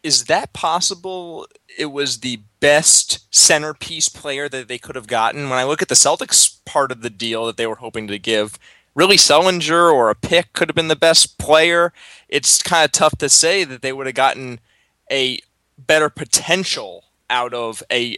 [0.02, 1.46] Is that possible?
[1.76, 5.48] It was the best centerpiece player that they could have gotten.
[5.48, 8.18] When I look at the Celtics part of the deal that they were hoping to
[8.18, 8.58] give,
[8.94, 11.92] really Sullinger or a pick could have been the best player.
[12.28, 14.60] It's kind of tough to say that they would have gotten
[15.10, 15.40] a
[15.78, 18.16] better potential out of a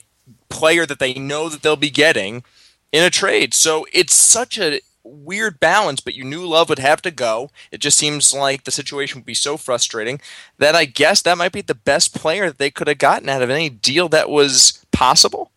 [0.49, 2.45] player that they know that they'll be getting
[2.93, 3.55] in a trade.
[3.55, 7.51] So it's such a weird balance, but you knew Love would have to go.
[7.70, 10.20] It just seems like the situation would be so frustrating
[10.59, 13.42] that I guess that might be the best player that they could have gotten out
[13.42, 15.51] of any deal that was possible.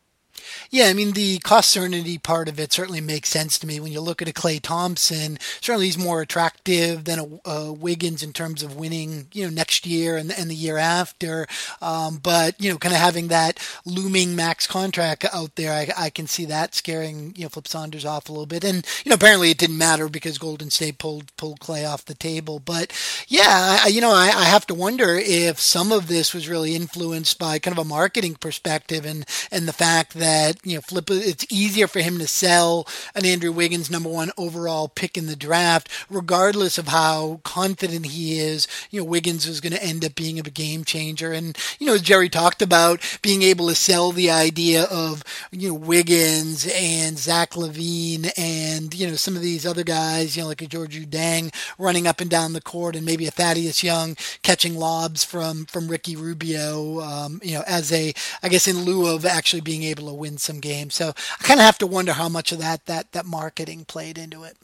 [0.74, 3.80] Yeah, I mean the cost certainty part of it certainly makes sense to me.
[3.80, 8.24] When you look at a Klay Thompson, certainly he's more attractive than a, a Wiggins
[8.24, 11.46] in terms of winning, you know, next year and, and the year after.
[11.80, 16.10] Um, but you know, kind of having that looming max contract out there, I, I
[16.10, 18.64] can see that scaring you know Flip Saunders off a little bit.
[18.64, 22.16] And you know, apparently it didn't matter because Golden State pulled pulled Klay off the
[22.16, 22.58] table.
[22.58, 22.92] But
[23.28, 26.74] yeah, I, you know, I, I have to wonder if some of this was really
[26.74, 31.10] influenced by kind of a marketing perspective and and the fact that you know, flip
[31.10, 35.36] it's easier for him to sell an Andrew Wiggins number one overall pick in the
[35.36, 38.68] draft, regardless of how confident he is.
[38.90, 41.32] You know, Wiggins is going to end up being a game changer.
[41.32, 45.76] And, you know, Jerry talked about, being able to sell the idea of, you know,
[45.76, 50.62] Wiggins and Zach LaVine and, you know, some of these other guys, you know, like
[50.62, 54.76] a Gorgui Dieng running up and down the court and maybe a Thaddeus Young catching
[54.76, 59.26] lobs from, from Ricky Rubio, um, you know, as a, I guess in lieu of
[59.26, 60.96] actually being able to win some games.
[60.96, 64.18] So I kind of have to wonder how much of that that that marketing played
[64.18, 64.58] into it.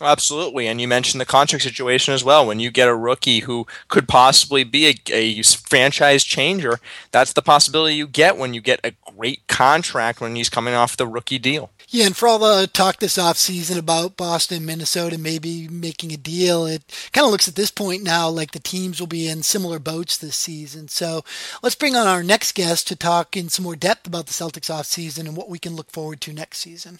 [0.00, 2.46] Absolutely, and you mentioned the contract situation as well.
[2.46, 6.78] When you get a rookie who could possibly be a, a, franchise changer,
[7.10, 10.96] that's the possibility you get when you get a great contract when he's coming off
[10.96, 11.70] the rookie deal.
[11.90, 16.66] Yeah, and for all the talk this offseason about Boston, Minnesota maybe making a deal,
[16.66, 16.82] it
[17.14, 20.18] kind of looks at this point now like the teams will be in similar boats
[20.18, 20.88] this season.
[20.88, 21.24] So
[21.62, 24.68] let's bring on our next guest to talk in some more depth about the Celtics
[24.68, 26.98] offseason and what we can look forward to next season.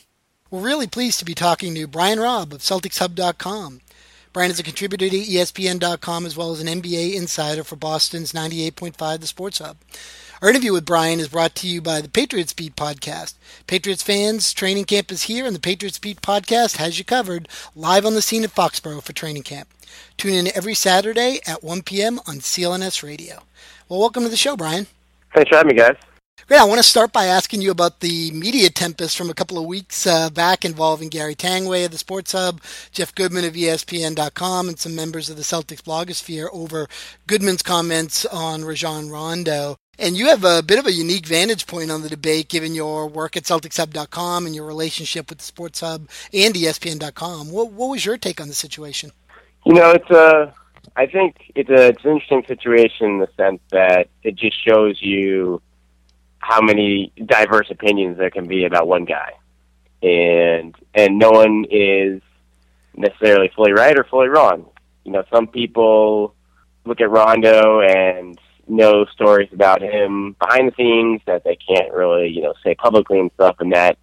[0.51, 3.82] We're really pleased to be talking to Brian Robb of CelticsHub.com.
[4.32, 9.20] Brian is a contributor to ESPN.com as well as an NBA insider for Boston's 98.5
[9.20, 9.76] The Sports Hub.
[10.41, 13.34] Our interview with Brian is brought to you by the Patriots Beat podcast.
[13.66, 18.07] Patriots fans, training camp is here, and the Patriots Beat podcast has you covered live
[18.07, 19.68] on the scene at Foxborough for training camp.
[20.16, 22.20] Tune in every Saturday at 1 p.m.
[22.28, 23.41] on CLNS Radio.
[23.89, 24.86] Well, welcome to the show, Brian.
[25.34, 25.97] Thanks for having me, guys.
[26.47, 26.61] Great.
[26.61, 29.66] I want to start by asking you about the media tempest from a couple of
[29.66, 32.61] weeks uh, back involving Gary Tanguay of the Sports Hub,
[32.93, 36.86] Jeff Goodman of ESPN.com, and some members of the Celtics blogosphere over
[37.26, 39.78] Goodman's comments on Rajon Rondo.
[39.99, 43.09] And you have a bit of a unique vantage point on the debate given your
[43.09, 47.51] work at CelticsHub.com and your relationship with the Sports Hub and ESPN.com.
[47.51, 49.11] What, what was your take on the situation?
[49.66, 50.55] You know, it's a,
[50.94, 55.03] I think it's, a, it's an interesting situation in the sense that it just shows
[55.03, 55.61] you
[56.38, 59.32] how many diverse opinions there can be about one guy,
[60.03, 62.22] and and no one is
[62.96, 64.66] necessarily fully right or fully wrong.
[65.05, 66.34] You know, some people
[66.84, 68.38] look at Rondo and
[68.69, 73.19] know stories about him behind the scenes that they can't really, you know, say publicly
[73.19, 73.99] and stuff, and that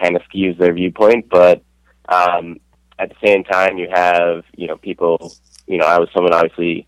[0.00, 1.28] kind of skews their viewpoint.
[1.28, 1.62] But
[2.08, 2.58] um,
[2.98, 5.32] at the same time, you have, you know, people.
[5.66, 6.86] You know, I was someone obviously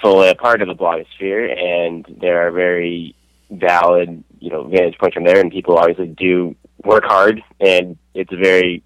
[0.00, 3.14] fully a part of the blogosphere, and there are very
[3.50, 8.32] valid, you know, vantage points from there, and people obviously do work hard, and it's
[8.32, 8.82] a very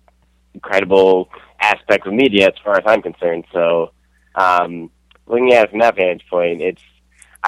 [0.60, 1.28] credible
[1.60, 3.44] aspect of media as far as I'm concerned.
[3.52, 3.92] So,
[4.34, 4.90] um,
[5.26, 6.82] looking at it from that vantage point, it's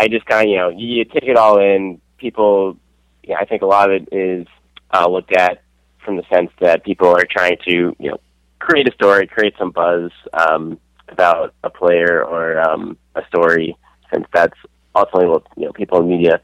[0.00, 2.00] I just kind of you know you take it all in.
[2.16, 2.78] People,
[3.22, 4.46] yeah, I think a lot of it is
[4.94, 5.62] uh, looked at
[6.02, 8.18] from the sense that people are trying to you know
[8.60, 13.76] create a story, create some buzz um, about a player or um, a story,
[14.10, 14.56] since that's
[14.94, 16.40] ultimately what you know people in media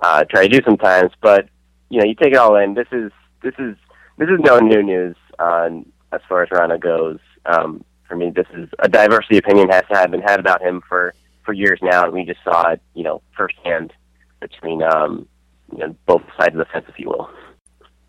[0.00, 1.10] uh, try to do sometimes.
[1.20, 1.48] But
[1.88, 2.74] you know, you take it all in.
[2.74, 3.10] This is
[3.42, 3.74] this is
[4.16, 7.18] this is no new news on as far as Rana goes.
[7.46, 10.82] Um, for me, this is a diversity opinion has to have been had about him
[10.88, 11.14] for
[11.44, 13.92] for years now, and we just saw it, you know, firsthand
[14.40, 15.28] between um,
[15.72, 17.30] you know both sides of the fence, if you will.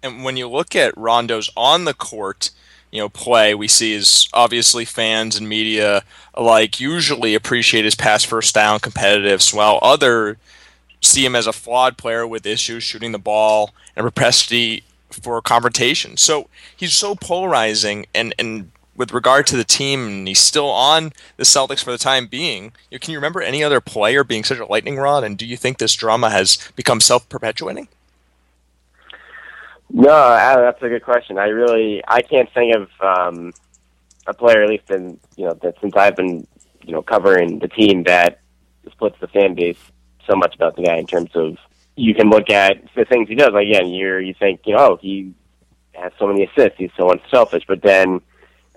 [0.02, 2.52] And when you look at Rondo's on the court,
[2.92, 6.04] you know, play, we see is obviously fans and media
[6.34, 10.38] alike usually appreciate his pass first down competitiveness, while other
[11.02, 16.18] see him as a flawed player with issues shooting the ball and propensity for confrontation.
[16.18, 21.12] So he's so polarizing, and and with regard to the team, and he's still on
[21.38, 22.74] the Celtics for the time being.
[22.92, 25.24] Can you remember any other player being such a lightning rod?
[25.24, 27.88] And do you think this drama has become self perpetuating?
[29.92, 31.38] No, that's a good question.
[31.38, 33.54] I really I can't think of um,
[34.26, 36.48] a player, at least in you know that since I've been
[36.84, 38.40] you know covering the team that
[38.92, 39.78] splits the fan base
[40.28, 41.58] so much about the guy in terms of
[41.96, 43.54] you can look at the things he does.
[43.54, 45.34] Like again, you you think you know oh, he
[45.94, 48.20] has so many assists, he's so unselfish, but then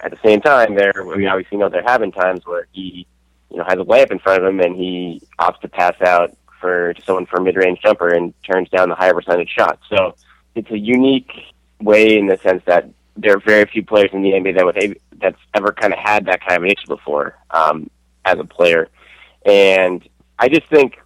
[0.00, 3.06] at the same time, there we obviously know there have been times where he
[3.50, 6.36] you know has a layup in front of him and he opts to pass out
[6.60, 9.78] for to someone for a mid range jumper and turns down the higher percentage shot.
[9.88, 10.14] So
[10.54, 11.30] it's a unique
[11.80, 15.00] way in the sense that there are very few players in the NBA that would
[15.20, 17.90] that's ever kind of had that kind of an issue before um,
[18.24, 18.88] as a player,
[19.44, 20.06] and
[20.38, 20.98] I just think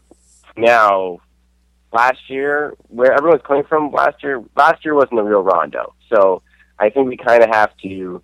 [0.57, 1.21] now
[1.93, 6.43] last year where everyone's coming from last year last year wasn't a real rondo so
[6.79, 8.23] i think we kind of have to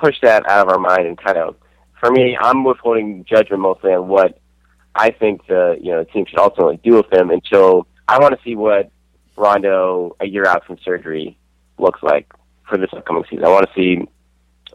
[0.00, 1.56] push that out of our mind and kind of
[1.98, 4.38] for me i'm withholding judgment mostly on what
[4.94, 8.34] i think the you know the team should ultimately do with him until i want
[8.34, 8.90] to see what
[9.36, 11.36] rondo a year out from surgery
[11.78, 12.32] looks like
[12.68, 14.06] for this upcoming season i want to see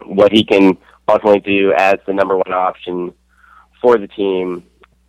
[0.03, 3.13] what he can ultimately do as the number one option
[3.82, 4.63] for the team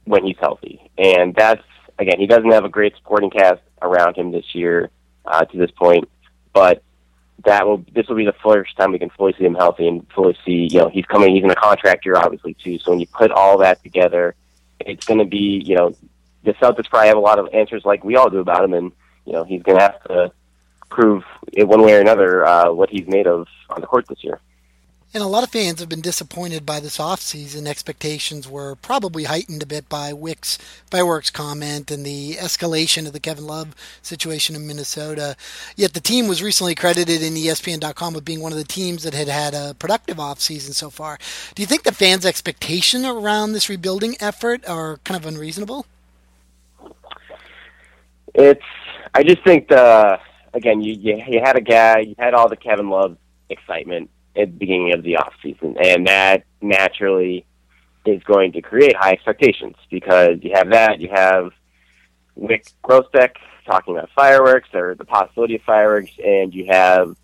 [0.05, 0.91] when he's healthy.
[0.99, 1.63] And that's
[1.99, 4.91] again, he doesn't have a great supporting cast around him this year
[5.25, 6.09] uh, to this point,
[6.53, 6.83] but
[7.45, 10.07] that will this will be the first time we can fully see him healthy and
[10.13, 12.79] fully see you know he's coming he's in a contract year obviously too.
[12.79, 14.35] So when you put all that together,
[14.81, 15.95] it's going to be you know
[16.45, 18.93] the Celtics probably have a lot of answers like we all do about him, and
[19.25, 20.33] you know he's going to have to
[20.89, 24.23] prove in one way or another uh, what he's made of on the court this
[24.25, 24.41] year.
[25.17, 27.67] And a lot of fans have been disappointed by this offseason.
[27.67, 30.59] Expectations were probably heightened a bit by Wyc's
[30.91, 35.35] fireworks comment and the escalation of the Kevin Love situation in Minnesota.
[35.75, 39.15] Yet the team was recently credited in ESPN.com with being one of the teams that
[39.15, 41.17] had had a productive offseason so far.
[41.55, 45.87] Do you think the fans' expectation around this rebuilding effort are kind of unreasonable?
[48.35, 48.61] It's.
[49.15, 50.21] I just think the
[50.53, 53.17] again you you, you had a guy you had all the Kevin Love
[53.49, 57.47] excitement at the beginning of the off season, and that naturally
[58.05, 61.51] is going to create high expectations because you have that, you have
[62.39, 67.17] Wyc Grousbeck talking about fireworks or the possibility of fireworks, and you have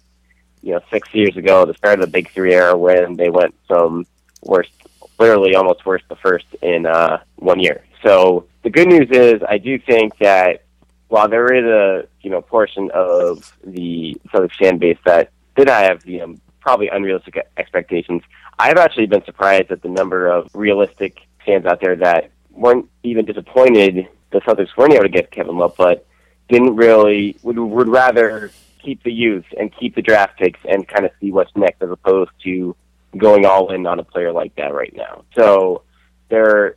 [0.62, 3.54] you know six years ago the start of the Big Three era when they went
[3.66, 4.06] from
[4.42, 4.72] worst,
[5.18, 7.84] literally almost worst the first in uh, one year.
[8.02, 10.64] So the good news is I do think that
[11.08, 15.82] while there is a you know portion of the Celtics fan base that did I
[15.82, 18.22] have you know probably unrealistic expectations.
[18.58, 23.24] I've actually been surprised at the number of realistic fans out there that weren't even
[23.24, 26.06] disappointed the Celtics weren't able to get Kevin Love, but
[26.48, 28.50] didn't really would would rather
[28.82, 31.90] keep the youth and keep the draft picks and kind of see what's next as
[31.90, 32.74] opposed to
[33.16, 35.24] going all in on a player like that right now.
[35.36, 35.82] So
[36.28, 36.76] they're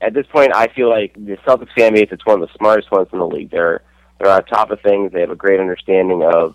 [0.00, 2.90] at this point I feel like the Celtics fan base it's one of the smartest
[2.90, 3.50] ones in the league.
[3.50, 3.82] They're
[4.18, 5.12] they're on top of things.
[5.12, 6.54] They have a great understanding of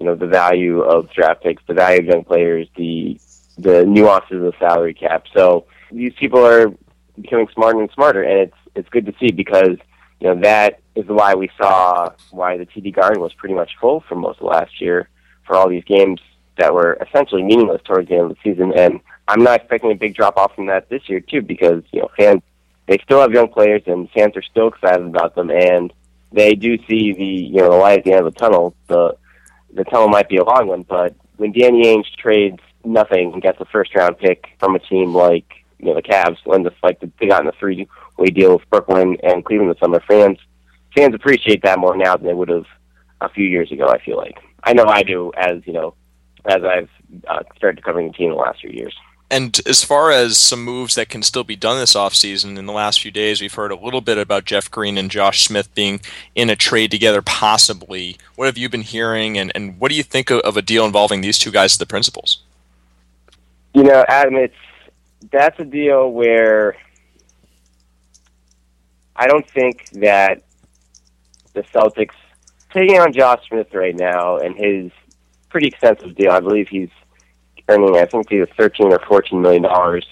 [0.00, 3.20] you know the value of draft picks, the value of young players, the
[3.58, 5.26] the nuances of salary cap.
[5.36, 6.72] So these people are
[7.20, 9.76] becoming smarter and smarter, and it's it's good to see because
[10.18, 14.02] you know that is why we saw why the TD Garden was pretty much full
[14.08, 15.10] for most of last year
[15.46, 16.18] for all these games
[16.56, 18.72] that were essentially meaningless towards the end of the season.
[18.74, 22.00] And I'm not expecting a big drop off from that this year too, because you
[22.00, 22.40] know fans
[22.86, 25.92] they still have young players and fans are still excited about them, and
[26.32, 28.74] they do see the you know the light at the end of the tunnel.
[28.86, 29.16] The
[29.74, 33.60] the tunnel might be a long one, but when Danny Ainge trades nothing and gets
[33.60, 35.46] a first round pick from a team like
[35.78, 38.70] you know the Cavs, when the like they got in a three way deal with
[38.70, 40.38] Brooklyn and Cleveland this summer, fans
[40.94, 42.66] fans appreciate that more now than they would have
[43.20, 43.86] a few years ago.
[43.86, 45.94] I feel like I know I do as you know
[46.46, 46.90] as I've
[47.28, 48.94] uh, started covering the team in the last few years.
[49.30, 52.72] And as far as some moves that can still be done this offseason, in the
[52.72, 56.00] last few days, we've heard a little bit about Jeff Green and Josh Smith being
[56.34, 58.16] in a trade together, possibly.
[58.34, 60.84] What have you been hearing, and, and what do you think of, of a deal
[60.84, 62.42] involving these two guys the principals?
[63.72, 64.56] You know, Adam, it's
[65.30, 66.76] that's a deal where
[69.14, 70.42] I don't think that
[71.52, 72.14] the Celtics
[72.72, 74.90] taking on Josh Smith right now and his
[75.50, 76.32] pretty extensive deal.
[76.32, 76.90] I believe he's
[77.70, 80.06] earning I think either thirteen or fourteen million dollars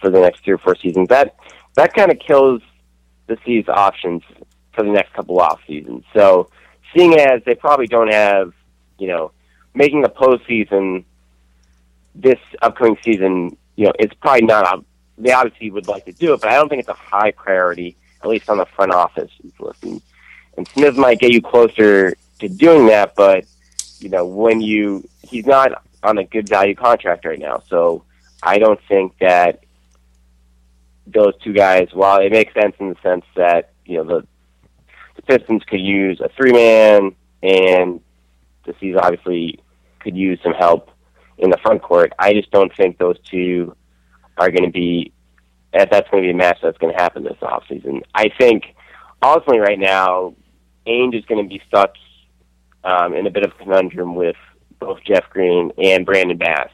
[0.00, 1.08] for the next three or four seasons.
[1.08, 1.36] That
[1.74, 2.62] that kind of kills
[3.26, 4.22] the C's options
[4.72, 6.04] for the next couple off seasons.
[6.14, 6.48] So
[6.94, 8.52] seeing as they probably don't have,
[8.98, 9.32] you know,
[9.74, 11.04] making the postseason
[12.14, 14.84] this upcoming season, you know, it's probably not a,
[15.18, 17.96] they obviously would like to do it, but I don't think it's a high priority,
[18.22, 19.82] at least on the front office list.
[19.84, 20.02] And,
[20.56, 23.44] and Smith might get you closer to doing that, but
[24.00, 27.62] you know, when you he's not on a good value contract right now.
[27.68, 28.04] So
[28.42, 29.64] I don't think that
[31.06, 34.26] those two guys, while it makes sense in the sense that, you know, the,
[35.16, 38.00] the Pistons could use a three man and
[38.64, 39.60] the C's obviously
[40.00, 40.90] could use some help
[41.38, 42.12] in the front court.
[42.18, 43.76] I just don't think those two
[44.38, 45.12] are going to be,
[45.72, 48.02] that's going to be a match that's going to happen this offseason.
[48.14, 48.74] I think
[49.22, 50.34] ultimately right now,
[50.86, 51.94] Ainge is going to be stuck
[52.84, 54.36] um, in a bit of a conundrum with
[54.84, 56.70] both Jeff Green and Brandon Bass.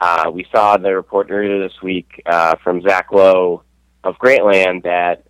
[0.00, 3.62] Uh, we saw the report earlier this week uh, from Zach Lowe
[4.04, 5.24] of Grantland that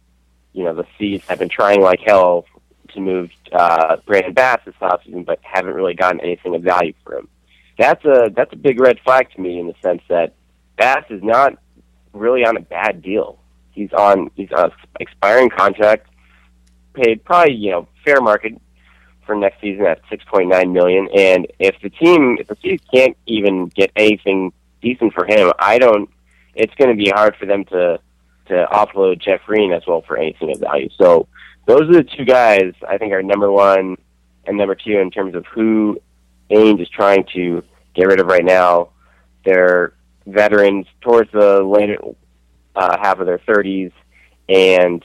[0.53, 2.47] you know the C's have been trying like hell
[2.95, 7.19] to move uh, Brandon Bass this offseason, but haven't really gotten anything of value for
[7.19, 7.29] him.
[7.79, 10.35] That's a that's a big red flag to me in the sense that
[10.77, 11.55] Bass is not
[12.13, 13.39] really on a bad deal.
[13.73, 16.09] He's on he's on an expiring contract,
[16.95, 18.61] paid probably you know fair market
[19.29, 21.09] for next season at 6.9 million.
[21.15, 25.79] And if the team, if the C's can't even get anything decent for him, I
[25.79, 26.11] don't.
[26.55, 28.01] It's going to be hard for them to
[28.47, 30.89] to offload Jeff Green as well for anything of value.
[30.99, 31.29] So
[31.67, 33.97] those are the two guys I think are number one
[34.47, 36.01] and number two in terms of who
[36.51, 37.63] Ainge is trying to
[37.95, 38.89] get rid of right now.
[39.45, 39.93] They're
[40.27, 41.99] veterans towards the later
[42.75, 43.93] uh, half of their 30s,
[44.49, 45.05] and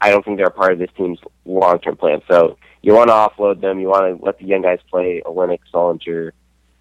[0.00, 2.20] I don't think they're a part of this team's long-term plan.
[2.30, 3.80] So you want to offload them.
[3.80, 6.32] You want to let the young guys play Olynyk, Sullinger,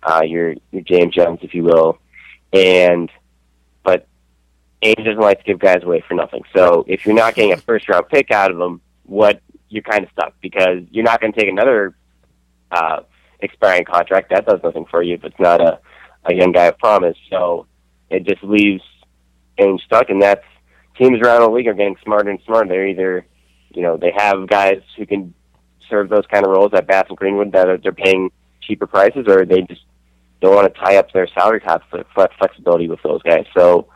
[0.03, 1.97] uh, your your James Jones, if you will,
[2.53, 3.09] and
[3.83, 4.07] but
[4.83, 6.43] Ainge doesn't like to give guys away for nothing.
[6.55, 10.03] So if you're not getting a first round pick out of them, what you're kind
[10.03, 11.95] of stuck because you're not going to take another
[12.71, 13.01] uh,
[13.39, 14.29] expiring contract.
[14.29, 15.79] That does nothing for you if it's not a
[16.25, 17.17] a young guy of promise.
[17.29, 17.67] So
[18.09, 18.83] it just leaves
[19.57, 20.45] Ainge stuck, and that's
[20.97, 22.69] teams around the league are getting smarter and smarter.
[22.69, 23.25] They're either,
[23.71, 25.33] you know, they have guys who can
[25.89, 28.31] serve those kind of roles at Bass and Greenwood that are, they're paying
[28.61, 29.81] cheaper prices, or they just
[30.41, 31.83] don't want to tie up their salary cap
[32.13, 33.45] flexibility with those guys.
[33.55, 33.87] So,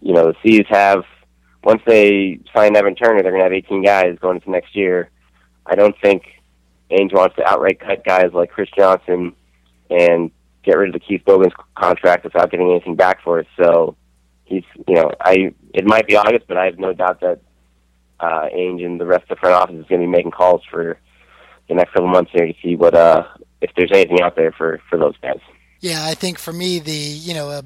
[0.00, 1.04] you know, the C's have
[1.62, 5.10] once they sign Evan Turner, they're going to have 18 guys going into next year.
[5.66, 6.24] I don't think
[6.90, 9.34] Ainge wants to outright cut guys like Chris Johnson
[9.90, 10.30] and
[10.62, 13.46] get rid of the Keith Bogans contract without getting anything back for it.
[13.56, 13.96] So
[14.44, 17.40] he's, you know, I it might be August, but I have no doubt that
[18.20, 20.62] uh, Ainge and the rest of the front office is going to be making calls
[20.70, 20.98] for
[21.68, 23.24] the next couple months here to see what uh
[23.60, 25.40] if there's anything out there for for those guys.
[25.80, 27.64] Yeah, I think for me, the you know a,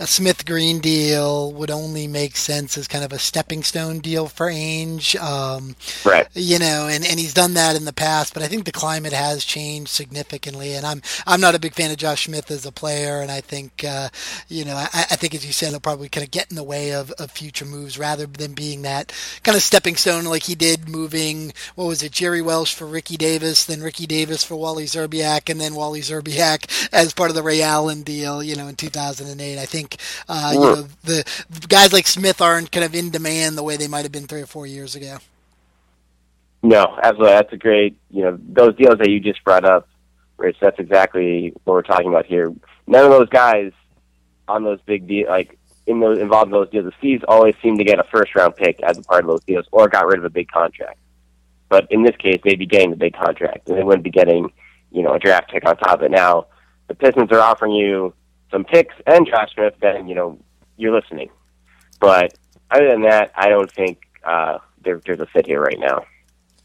[0.00, 4.28] a Smith Green deal would only make sense as kind of a stepping stone deal
[4.28, 5.14] for Ainge.
[5.20, 5.76] Um,
[6.06, 6.26] right.
[6.34, 9.12] You know, and, and he's done that in the past, but I think the climate
[9.12, 10.72] has changed significantly.
[10.72, 13.42] And I'm I'm not a big fan of Josh Smith as a player, and I
[13.42, 14.08] think uh,
[14.48, 16.64] you know I, I think as you said, he'll probably kind of get in the
[16.64, 20.54] way of, of future moves rather than being that kind of stepping stone like he
[20.54, 24.84] did moving what was it Jiri Welsch for Ricky Davis, then Ricky Davis for Wally
[24.84, 28.42] Szczerbiak, and then Wally Szczerbiak as part of the Ray Allen deal.
[28.42, 29.89] You know, in 2008, I think
[30.28, 31.24] uh, you know the
[31.68, 34.42] guys like Smith aren't kind of in demand the way they might have been three
[34.42, 35.18] or four years ago.
[36.62, 37.34] No, absolutely.
[37.34, 39.88] That's a great, you know, those deals that you just brought up,
[40.36, 42.52] Rich, that's exactly what we're talking about here.
[42.86, 43.72] None of those guys
[44.46, 47.78] on those big deals, like in those involved in those deals, the C's always seem
[47.78, 50.18] to get a first round pick as a part of those deals or got rid
[50.18, 50.98] of a big contract.
[51.68, 54.52] But in this case, they'd be getting the big contract and they wouldn't be getting,
[54.90, 56.10] you know, a draft pick on top of it.
[56.10, 56.46] Now,
[56.88, 58.12] the Pistons are offering you
[58.50, 60.38] some picks and Josh Smith, then, you know,
[60.76, 61.30] you're listening.
[62.00, 62.34] But
[62.70, 66.04] other than that, I don't think uh, there, there's a fit here right now.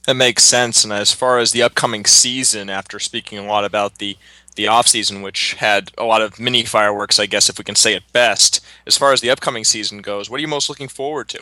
[0.06, 0.84] That makes sense.
[0.84, 4.18] And as far as the upcoming season, after speaking a lot about the
[4.56, 7.76] the off season, which had a lot of mini fireworks, I guess if we can
[7.76, 8.64] say it best.
[8.88, 11.42] As far as the upcoming season goes, what are you most looking forward to?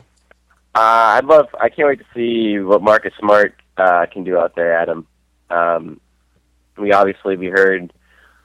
[0.73, 1.47] Uh, I'd love.
[1.61, 5.05] I can't wait to see what Marcus Smart uh, can do out there, Adam.
[5.51, 5.99] Um,
[6.75, 7.93] we obviously we heard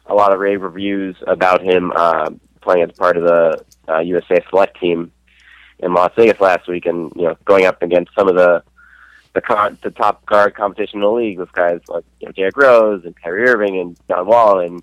[0.09, 2.31] a lot of rave reviews about him uh,
[2.61, 5.13] playing as part of the uh, USA Select team
[5.79, 8.63] in Las Vegas last week, and you know going up against some of the
[9.35, 12.57] the, con- the top guard competition in the league with guys like you know Derrick
[12.57, 14.83] Rose and Kyrie Irving and John Wall, and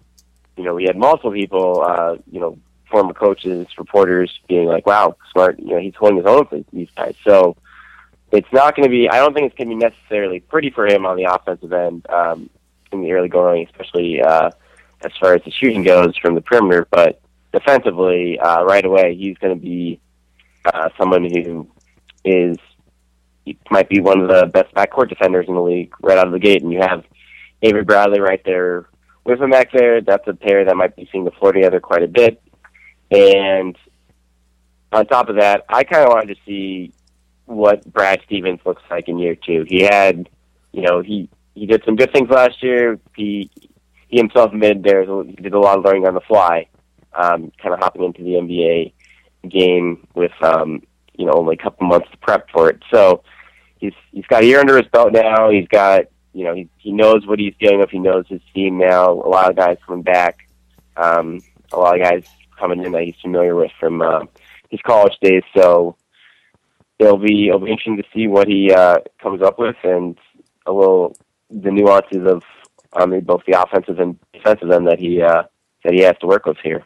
[0.58, 2.58] you know we had multiple people, uh, you know,
[2.90, 5.60] former coaches, reporters being like, "Wow, smart!
[5.60, 7.58] You know, he's holding his own for these guys." So
[8.32, 9.10] it's not going to be.
[9.10, 12.06] I don't think it's going to be necessarily pretty for him on the offensive end
[12.10, 12.50] um,
[12.92, 14.52] in the early going, especially uh,
[15.06, 16.88] as far as the shooting goes from the perimeter.
[16.90, 17.22] But
[17.54, 20.00] defensively, uh, right away, he's going to be
[20.66, 21.68] uh, someone who
[22.24, 22.58] is
[23.70, 26.40] might be one of the best backcourt defenders in the league right out of the
[26.40, 26.64] gate.
[26.64, 27.04] And you have
[27.62, 28.88] Avery Bradley right there
[29.24, 30.02] with him back there.
[30.02, 32.42] That's a pair that might be seeing the floor together quite a bit.
[33.12, 33.78] And
[34.92, 36.92] on top of that, I kind of wanted to see
[37.46, 39.66] what Brad Stevens looks like in year two.
[39.68, 40.28] He had,
[40.72, 43.00] you know, he he did some good things last year.
[43.16, 43.52] He
[44.16, 46.68] he himself admitted there he did a lot of learning on the fly,
[47.14, 48.94] um, kind of hopping into the NBA
[49.50, 50.82] game with um,
[51.18, 52.80] you know only a couple months to prep for it.
[52.94, 53.24] So
[53.78, 55.50] he's he's got a year under his belt now.
[55.50, 57.90] He's got you know he he knows what he's dealing with.
[57.90, 59.12] He knows his team now.
[59.12, 60.48] A lot of guys coming back.
[60.96, 61.42] Um,
[61.74, 62.24] a lot of guys
[62.58, 64.22] coming in that he's familiar with from uh,
[64.70, 65.44] his college days.
[65.58, 65.98] So
[67.00, 70.18] it'll be it'll be interesting to see what he uh, comes up with and
[70.66, 71.18] a little
[71.50, 72.44] the nuances of
[73.06, 75.44] Mean both the offensive and defensive end that he uh,
[75.84, 76.84] that he has to work with here.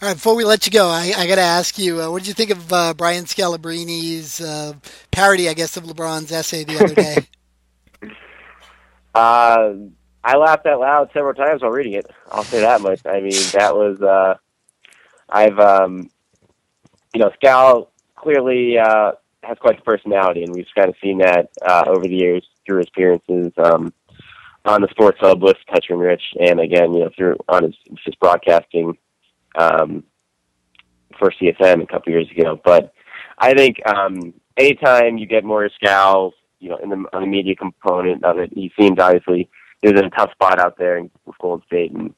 [0.00, 2.20] All right, before we let you go, I, I got to ask you, uh, what
[2.20, 4.74] did you think of uh, Brian Scalabrine's uh,
[5.10, 7.16] parody, I guess, of LeBron's essay the other day?
[9.14, 9.72] uh,
[10.22, 12.06] I laughed out loud several times while reading it.
[12.30, 13.00] I'll say that much.
[13.06, 14.36] I mean, that was uh,
[15.28, 16.10] I've um,
[17.14, 21.50] you know, Scal clearly uh, has quite the personality, and we've kind of seen that
[21.62, 23.92] uh, over the years through his appearances um,
[24.64, 25.56] on the Sports Hub with
[25.88, 28.96] and Rich, and again, you know, through on his, his broadcasting
[29.56, 30.04] um,
[31.18, 32.60] for CSN a couple years ago.
[32.62, 32.92] But
[33.38, 37.54] I think um, anytime you get more Scal, you know, in the, on the media
[37.54, 39.48] component of it, he seems obviously
[39.82, 42.14] he was in a tough spot out there with Golden State, and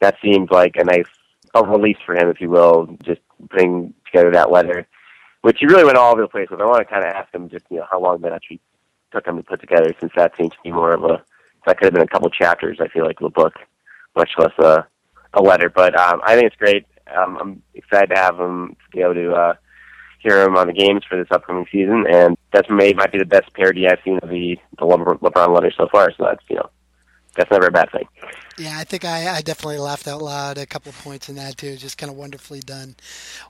[0.00, 1.06] that seemed like a nice
[1.54, 4.86] a release for him, if you will, just putting together that letter,
[5.42, 6.60] which he really went all over the place with.
[6.60, 8.60] I want to kind of ask him just you know how long that actually
[9.12, 11.24] took him to put together, since that seems to be more of a
[11.66, 12.78] that could have been a couple chapters.
[12.80, 13.54] I feel like of a book,
[14.16, 14.86] much less a
[15.34, 15.68] a letter.
[15.68, 16.86] But um, I think it's great.
[17.14, 19.54] Um, I'm excited to have him to be able to uh,
[20.20, 23.26] hear him on the games for this upcoming season, and that's made might be the
[23.26, 26.10] best parody I've seen of the the LeBron letter so far.
[26.16, 26.70] So that's you know
[27.36, 28.08] that's never a bad thing.
[28.56, 31.56] Yeah, I think I, I, definitely laughed out loud a couple of points in that
[31.56, 31.76] too.
[31.76, 32.94] Just kind of wonderfully done.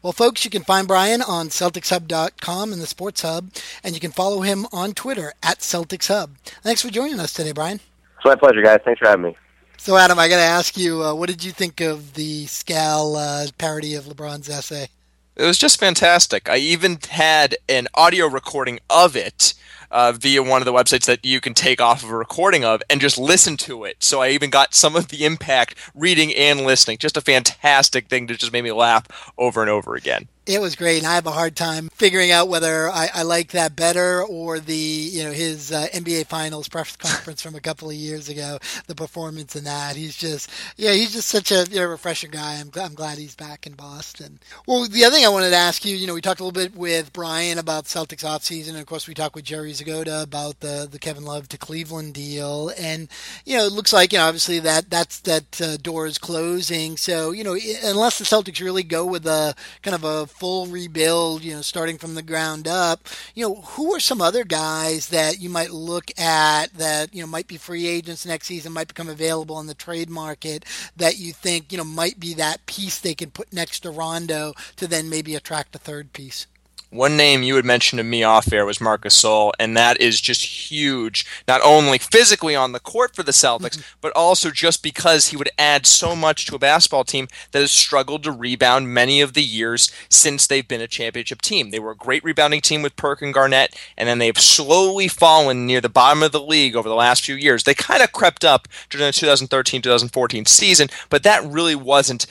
[0.03, 3.51] Well, folks, you can find Brian on CelticsHub.com in the Sports Hub,
[3.83, 6.39] and you can follow him on Twitter at Celtics Hub.
[6.63, 7.81] Thanks for joining us today, Brian.
[8.25, 8.81] It's my pleasure, guys.
[8.83, 9.37] Thanks for having me.
[9.77, 13.17] So, Adam, I got to ask you, uh, what did you think of the Scal
[13.19, 14.89] uh, parody of LeBron's essay?
[15.37, 16.49] It was just fantastic.
[16.49, 19.53] I even had an audio recording of it
[19.91, 22.83] uh, via one of the websites that you can take off of a recording of
[22.89, 24.03] and just listen to it.
[24.03, 26.97] So I even got some of the impact reading and listening.
[26.97, 30.29] Just a fantastic thing to just make me laugh over and over again.
[30.47, 33.53] It was great, and I have a hard time figuring out whether I, I like
[33.53, 37.89] that better or the you know his uh, NBA Finals press conference from a couple
[37.89, 38.59] of years ago.
[38.87, 42.57] The performance in that, he's just yeah, he's just such a you know, refreshing guy.
[42.61, 44.39] I'm I'm glad he's back in Boston.
[44.67, 46.63] Well, the other thing I wanted to ask you, you know, we talked a little
[46.63, 50.61] bit with Brian about Celtics offseason, and of course we talked with Jerry Zgoda about
[50.61, 53.09] the the Kevin Love to Cleveland deal, and
[53.47, 56.99] you know it looks like you know obviously that that's that uh, door is closing.
[56.99, 61.43] So you know unless the Celtics really go with a kind of a full rebuild,
[61.45, 65.41] you know, starting from the ground up, you know, who are some other guys that
[65.41, 69.09] you might look at that, you know, might be free agents next season, might become
[69.09, 70.65] available in the trade market
[70.97, 74.55] that you think, you know, might be that piece they can put next to Rondo
[74.77, 76.47] to then maybe attract a third piece?
[76.95, 80.21] One name you had mentioned to me off air was Marcus Gasol, and that is
[80.21, 83.99] just huge, not only physically on the court for the Celtics, mm-hmm.
[84.01, 87.73] but also just because he would add so much to a basketball team that has
[87.73, 91.71] struggled to rebound many of the years since they've been a championship team.
[91.71, 95.67] They were a great rebounding team with Perk and Garnett, and then they've slowly fallen
[95.67, 97.65] near the bottom of the league over the last few years.
[97.65, 102.27] They kind of crept up during the 2013 2014 season, but that really wasn't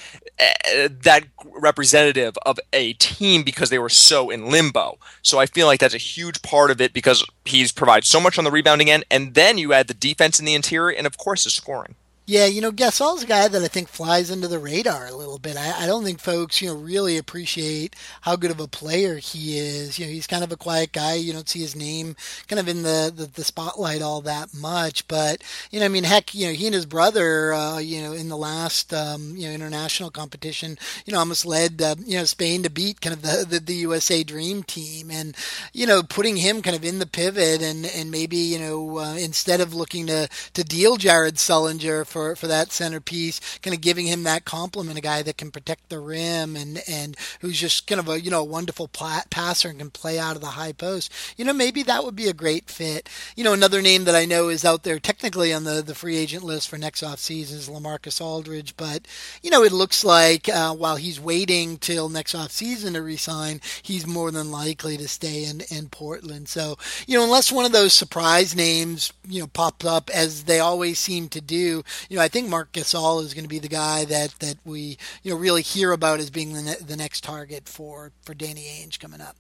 [0.90, 4.98] that representative of a team because they were so in limbo.
[5.22, 8.38] So I feel like that's a huge part of it because he's provides so much
[8.38, 11.18] on the rebounding end, and then you add the defense in the interior, and of
[11.18, 11.96] course the scoring.
[12.26, 15.40] Yeah, you know, Gasol's a guy that I think flies under the radar a little
[15.40, 15.58] bit.
[15.58, 19.58] I, I, don't think folks, you know, really appreciate how good of a player he
[19.58, 20.00] is.
[20.00, 21.16] You know, he's kind of a quiet guy.
[21.16, 22.16] You don't see his name
[22.48, 25.06] kind of in the, the, the spotlight all that much.
[25.10, 28.14] But, you know, I mean, heck, you know, he and his brother, uh, you know,
[28.14, 32.24] in the last, um, you know, international competition, you know, almost led, uh, you know,
[32.24, 35.12] Spain to beat kind of the, the, the USA Dream Team.
[35.12, 35.36] And,
[35.74, 39.16] you know, putting him kind of in the pivot and, and maybe, you know, uh,
[39.16, 44.06] instead of looking to, to deal Jared Sullinger for for that centerpiece, kind of giving
[44.06, 48.00] him that compliment, a guy that can protect the rim and and who's just kind
[48.00, 51.12] of a you know wonderful passer and can play out of the high post.
[51.36, 53.10] You know, maybe that would be a great fit.
[53.36, 56.16] You know, another name that I know is out there technically on the the free
[56.16, 59.08] agent list for next off season is LaMarcus Aldridge, but
[59.42, 63.60] you know, it looks like uh, while he's waiting till next off season to resign,
[63.82, 66.48] he's more than likely to stay in in Portland.
[66.48, 70.60] So you know, unless one of those surprise names you know pops up as they
[70.60, 73.68] always seem to do, you know, I think Marc Gasol is going to be the
[73.68, 77.24] guy that, that we you know really hear about as being the, ne- the next
[77.24, 79.36] target for, for Danny Ainge coming up.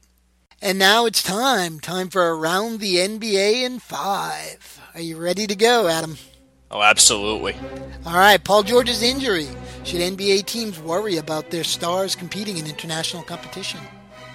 [0.61, 4.80] And now it's time, time for around the NBA in five.
[4.95, 6.18] Are you ready to go, Adam?
[6.72, 7.55] Oh, absolutely.
[8.05, 9.47] All right, Paul George's injury.
[9.84, 13.82] Should NBA teams worry about their stars competing in international competition?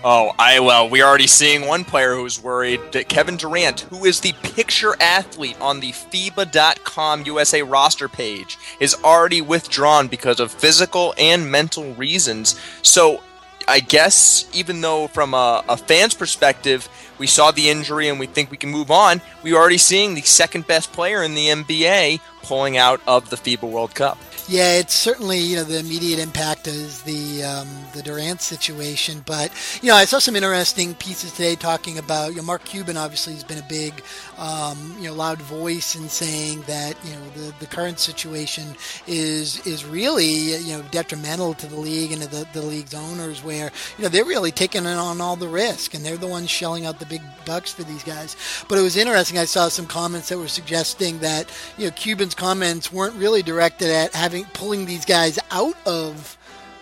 [0.05, 4.21] Oh, I well, we're already seeing one player who's worried that Kevin Durant, who is
[4.21, 11.15] the picture athlete on the FIBA.com USA roster page, is already withdrawn because of physical
[11.19, 12.61] and mental reasons.
[12.83, 13.25] So
[13.67, 16.89] I guess even though from a, a, fan's perspective
[17.19, 20.23] we saw the injury and we think we can move on, we're already seeing the
[20.23, 24.19] second best player in the NBA pulling out of the FIBA World Cup.
[24.51, 29.53] Yeah, it's certainly you know the immediate impact is the um, the Durant situation, but
[29.83, 33.35] you know I saw some interesting pieces today talking about you know Mark Cuban obviously
[33.35, 34.03] has been a big
[34.39, 38.75] um, you know loud voice in saying that you know the, the current situation
[39.07, 43.45] is is really you know detrimental to the league and to the, the league's owners
[43.45, 46.87] where you know they're really taking on all the risk and they're the ones shelling
[46.87, 48.37] out the big bucks for these guys.
[48.69, 49.39] But it was interesting.
[49.39, 53.91] I saw some comments that were suggesting that you know Cuban's comments weren't really directed
[53.91, 56.37] at having pulling these guys out of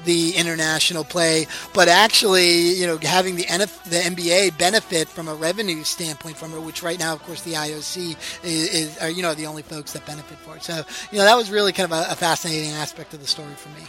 [0.04, 5.34] the international play, but actually, you know, having the NF, the NBA benefit from a
[5.34, 9.22] revenue standpoint from it, which right now, of course, the IOC is, is are you
[9.22, 10.62] know the only folks that benefit for it.
[10.62, 13.54] So, you know, that was really kind of a, a fascinating aspect of the story
[13.54, 13.86] for me.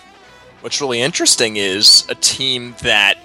[0.62, 3.18] What's really interesting is a team that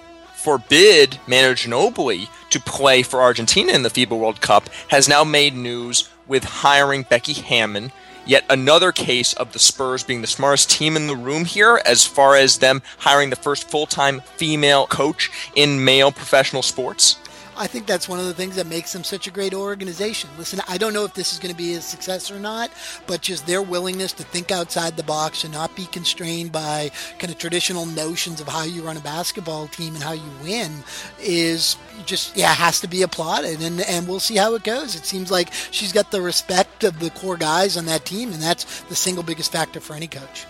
[0.43, 5.55] forbid Manu Ginobili to play for Argentina in the FIBA World Cup has now made
[5.55, 7.93] news with hiring Becky Hammon
[8.25, 12.07] Yet another case of the Spurs being the smartest team in the room here, as
[12.07, 17.17] far as them hiring the first full time female coach in male professional sports.
[17.57, 20.31] I think that's one of the things that makes them such a great organization.
[20.39, 22.71] Listen, I don't know if this is going to be a success or not,
[23.07, 27.31] but just their willingness to think outside the box and not be constrained by kind
[27.33, 30.73] of traditional notions of how you run a basketball team and how you win
[31.21, 31.77] is
[32.07, 35.31] just yeah has to be applauded and and we'll see how it goes it seems
[35.31, 38.95] like she's got the respect of the core guys on that team and that's the
[38.95, 40.47] single biggest factor for any coach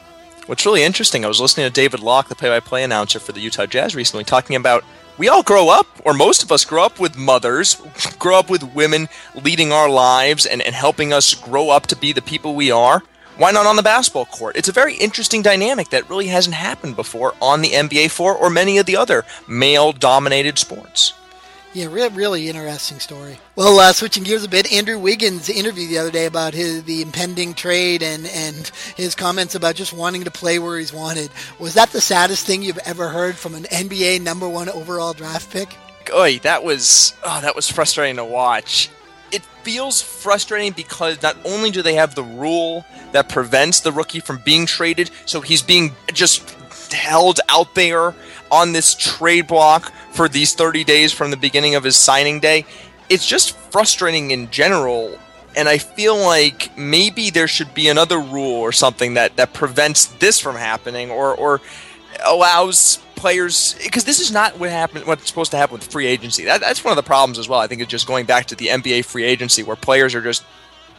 [0.47, 3.31] What's really interesting, I was listening to David Locke, the play by play announcer for
[3.31, 4.85] the Utah Jazz recently, talking about
[5.19, 7.81] we all grow up, or most of us grow up with mothers,
[8.19, 12.13] grow up with women leading our lives and, and helping us grow up to be
[12.13, 13.03] the people we are.
[13.37, 14.57] Why not on the basketball court?
[14.57, 18.51] It's a very interesting dynamic that really hasn't happened before on the NBA floor or
[18.51, 21.15] many of the other male dominated sports.
[21.75, 23.39] Yeah, really, really interesting story.
[23.57, 27.01] Well, uh, switching gears a bit, Andrew Wiggins' interview the other day about his the
[27.01, 31.31] impending trade and and his comments about just wanting to play where he's wanted.
[31.59, 35.51] Was that the saddest thing you've ever heard from an NBA number one overall draft
[35.51, 35.75] pick?
[36.13, 38.91] Oy, that was oh, that was frustrating to watch.
[39.31, 44.21] It feels frustrating because not only do they have the rule that prevents the rookie
[44.21, 46.51] from being traded, so he's being just
[46.93, 48.15] held out there
[48.51, 52.65] on this trade block for these 30 days from the beginning of his signing day.
[53.09, 55.19] It's just frustrating in general.
[55.57, 60.07] And I feel like maybe there should be another rule or something that, that prevents
[60.07, 61.61] this from happening or, or
[62.25, 66.45] allows players because this is not what happened what's supposed to happen with free agency.
[66.45, 67.61] That, that's one of the problems as well.
[67.61, 70.43] I think it's just going back to the NBA free agency where players are just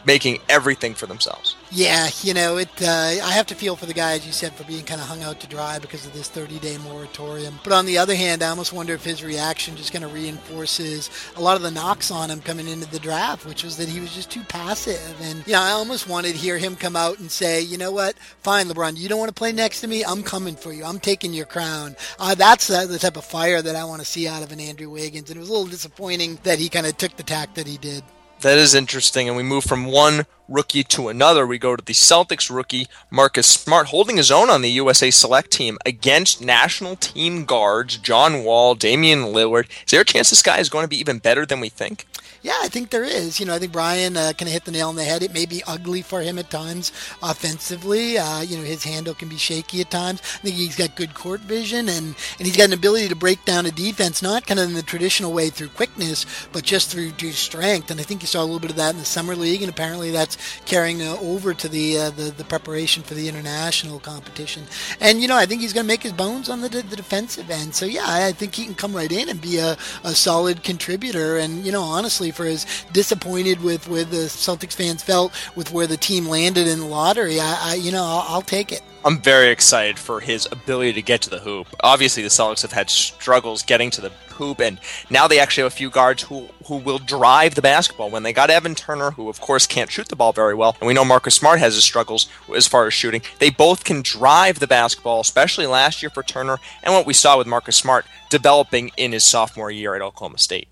[0.06, 1.56] making everything for themselves.
[1.70, 2.68] Yeah, you know, it.
[2.80, 2.86] Uh,
[3.22, 5.22] I have to feel for the guy, as you said, for being kind of hung
[5.22, 7.58] out to dry because of this 30-day moratorium.
[7.64, 11.10] But on the other hand, I almost wonder if his reaction just kind of reinforces
[11.36, 14.00] a lot of the knocks on him coming into the draft, which was that he
[14.00, 15.20] was just too passive.
[15.22, 17.90] And you know, I almost wanted to hear him come out and say, you know
[17.90, 20.84] what, fine, LeBron, you don't want to play next to me, I'm coming for you,
[20.84, 21.96] I'm taking your crown.
[22.18, 24.60] Uh, that's uh, the type of fire that I want to see out of an
[24.60, 25.30] Andrew Wiggins.
[25.30, 27.78] And it was a little disappointing that he kind of took the tack that he
[27.78, 28.04] did.
[28.40, 29.28] That is interesting.
[29.28, 31.46] And we move from one rookie to another.
[31.46, 35.50] We go to the Celtics rookie, Marcus Smart, holding his own on the USA Select
[35.50, 39.68] team against national team guards John Wall, Damian Lillard.
[39.84, 42.06] Is there a chance this guy is going to be even better than we think?
[42.44, 43.40] Yeah, I think there is.
[43.40, 45.22] You know, I think Brian uh, kind of hit the nail on the head.
[45.22, 46.92] It may be ugly for him at times
[47.22, 48.18] offensively.
[48.18, 50.20] Uh, you know, his handle can be shaky at times.
[50.22, 53.42] I think he's got good court vision and, and he's got an ability to break
[53.46, 57.12] down a defense, not kind of in the traditional way through quickness, but just through,
[57.12, 57.90] through strength.
[57.90, 59.70] And I think you saw a little bit of that in the summer league, and
[59.70, 60.36] apparently that's
[60.66, 64.64] carrying uh, over to the, uh, the the preparation for the international competition.
[65.00, 67.48] And you know, I think he's going to make his bones on the, the defensive
[67.48, 67.74] end.
[67.74, 71.38] So yeah, I think he can come right in and be a, a solid contributor.
[71.38, 75.86] And you know, honestly for as disappointed with where the Celtics fans felt with where
[75.86, 78.82] the team landed in the lottery, I, I you know I'll, I'll take it.
[79.04, 81.66] I'm very excited for his ability to get to the hoop.
[81.80, 84.80] Obviously, the Celtics have had struggles getting to the hoop, and
[85.10, 88.10] now they actually have a few guards who who will drive the basketball.
[88.10, 90.86] When they got Evan Turner, who of course can't shoot the ball very well, and
[90.86, 94.58] we know Marcus Smart has his struggles as far as shooting, they both can drive
[94.58, 98.90] the basketball, especially last year for Turner, and what we saw with Marcus Smart developing
[98.96, 100.68] in his sophomore year at Oklahoma State.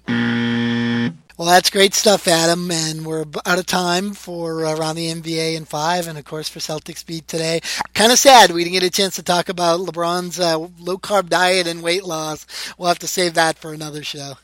[1.39, 2.71] Well, that's great stuff, Adam.
[2.71, 6.49] And we're out of time for uh, around the NBA in five, and of course
[6.49, 7.61] for Celtics beat today.
[7.95, 11.29] Kind of sad we didn't get a chance to talk about LeBron's uh, low carb
[11.29, 12.47] diet and weight loss.
[12.77, 14.35] We'll have to save that for another show.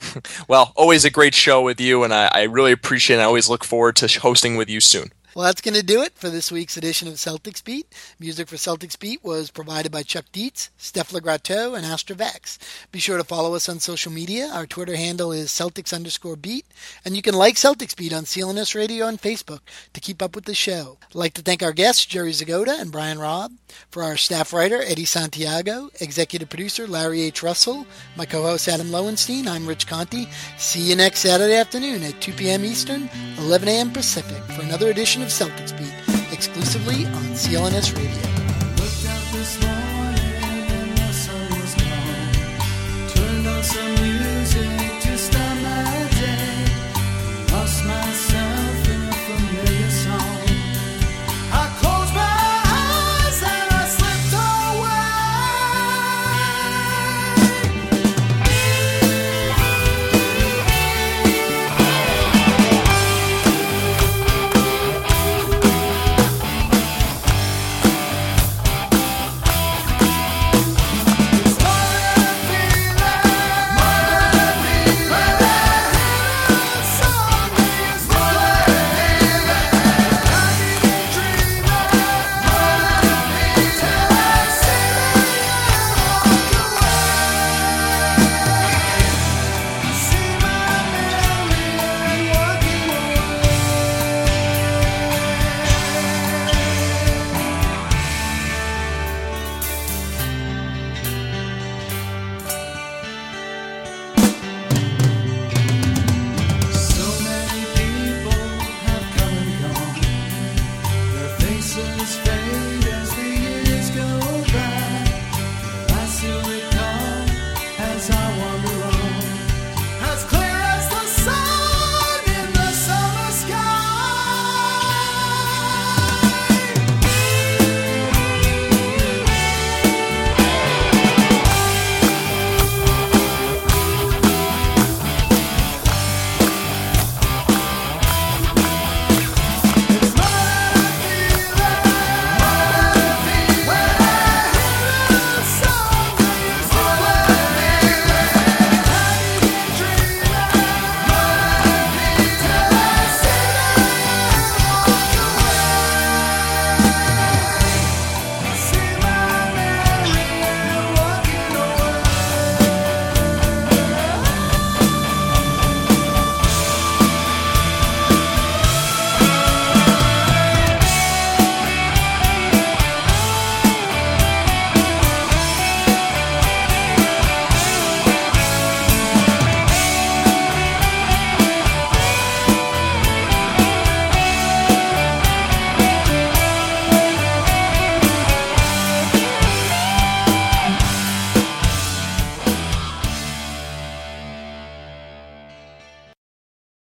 [0.48, 3.18] well, always a great show with you, and I, I really appreciate.
[3.18, 3.20] it.
[3.20, 5.12] I always look forward to hosting with you soon.
[5.34, 7.86] Well, that's going to do it for this week's edition of Celtics Beat.
[8.20, 12.58] Music for Celtics Beat was provided by Chuck Dietz, Steph Legrateau, and Astrovex.
[12.92, 14.50] Be sure to follow us on social media.
[14.52, 16.66] Our Twitter handle is Celtics underscore beat,
[17.02, 19.60] and you can like Celtics Beat on CLNS Radio on Facebook
[19.94, 20.98] to keep up with the show.
[21.08, 23.52] I'd like to thank our guests, Jerry Zgoda and Brian Robb,
[23.90, 27.42] for our staff writer, Eddie Santiago, executive producer, Larry H.
[27.42, 29.48] Russell, my co-host, Adam Lowenstein.
[29.48, 30.26] I'm Rich Conte.
[30.58, 32.66] See you next Saturday afternoon at 2 p.m.
[32.66, 33.08] Eastern,
[33.38, 33.90] 11 a.m.
[33.90, 38.31] Pacific for another edition of Celtics Beat, exclusively on CLNS Radio.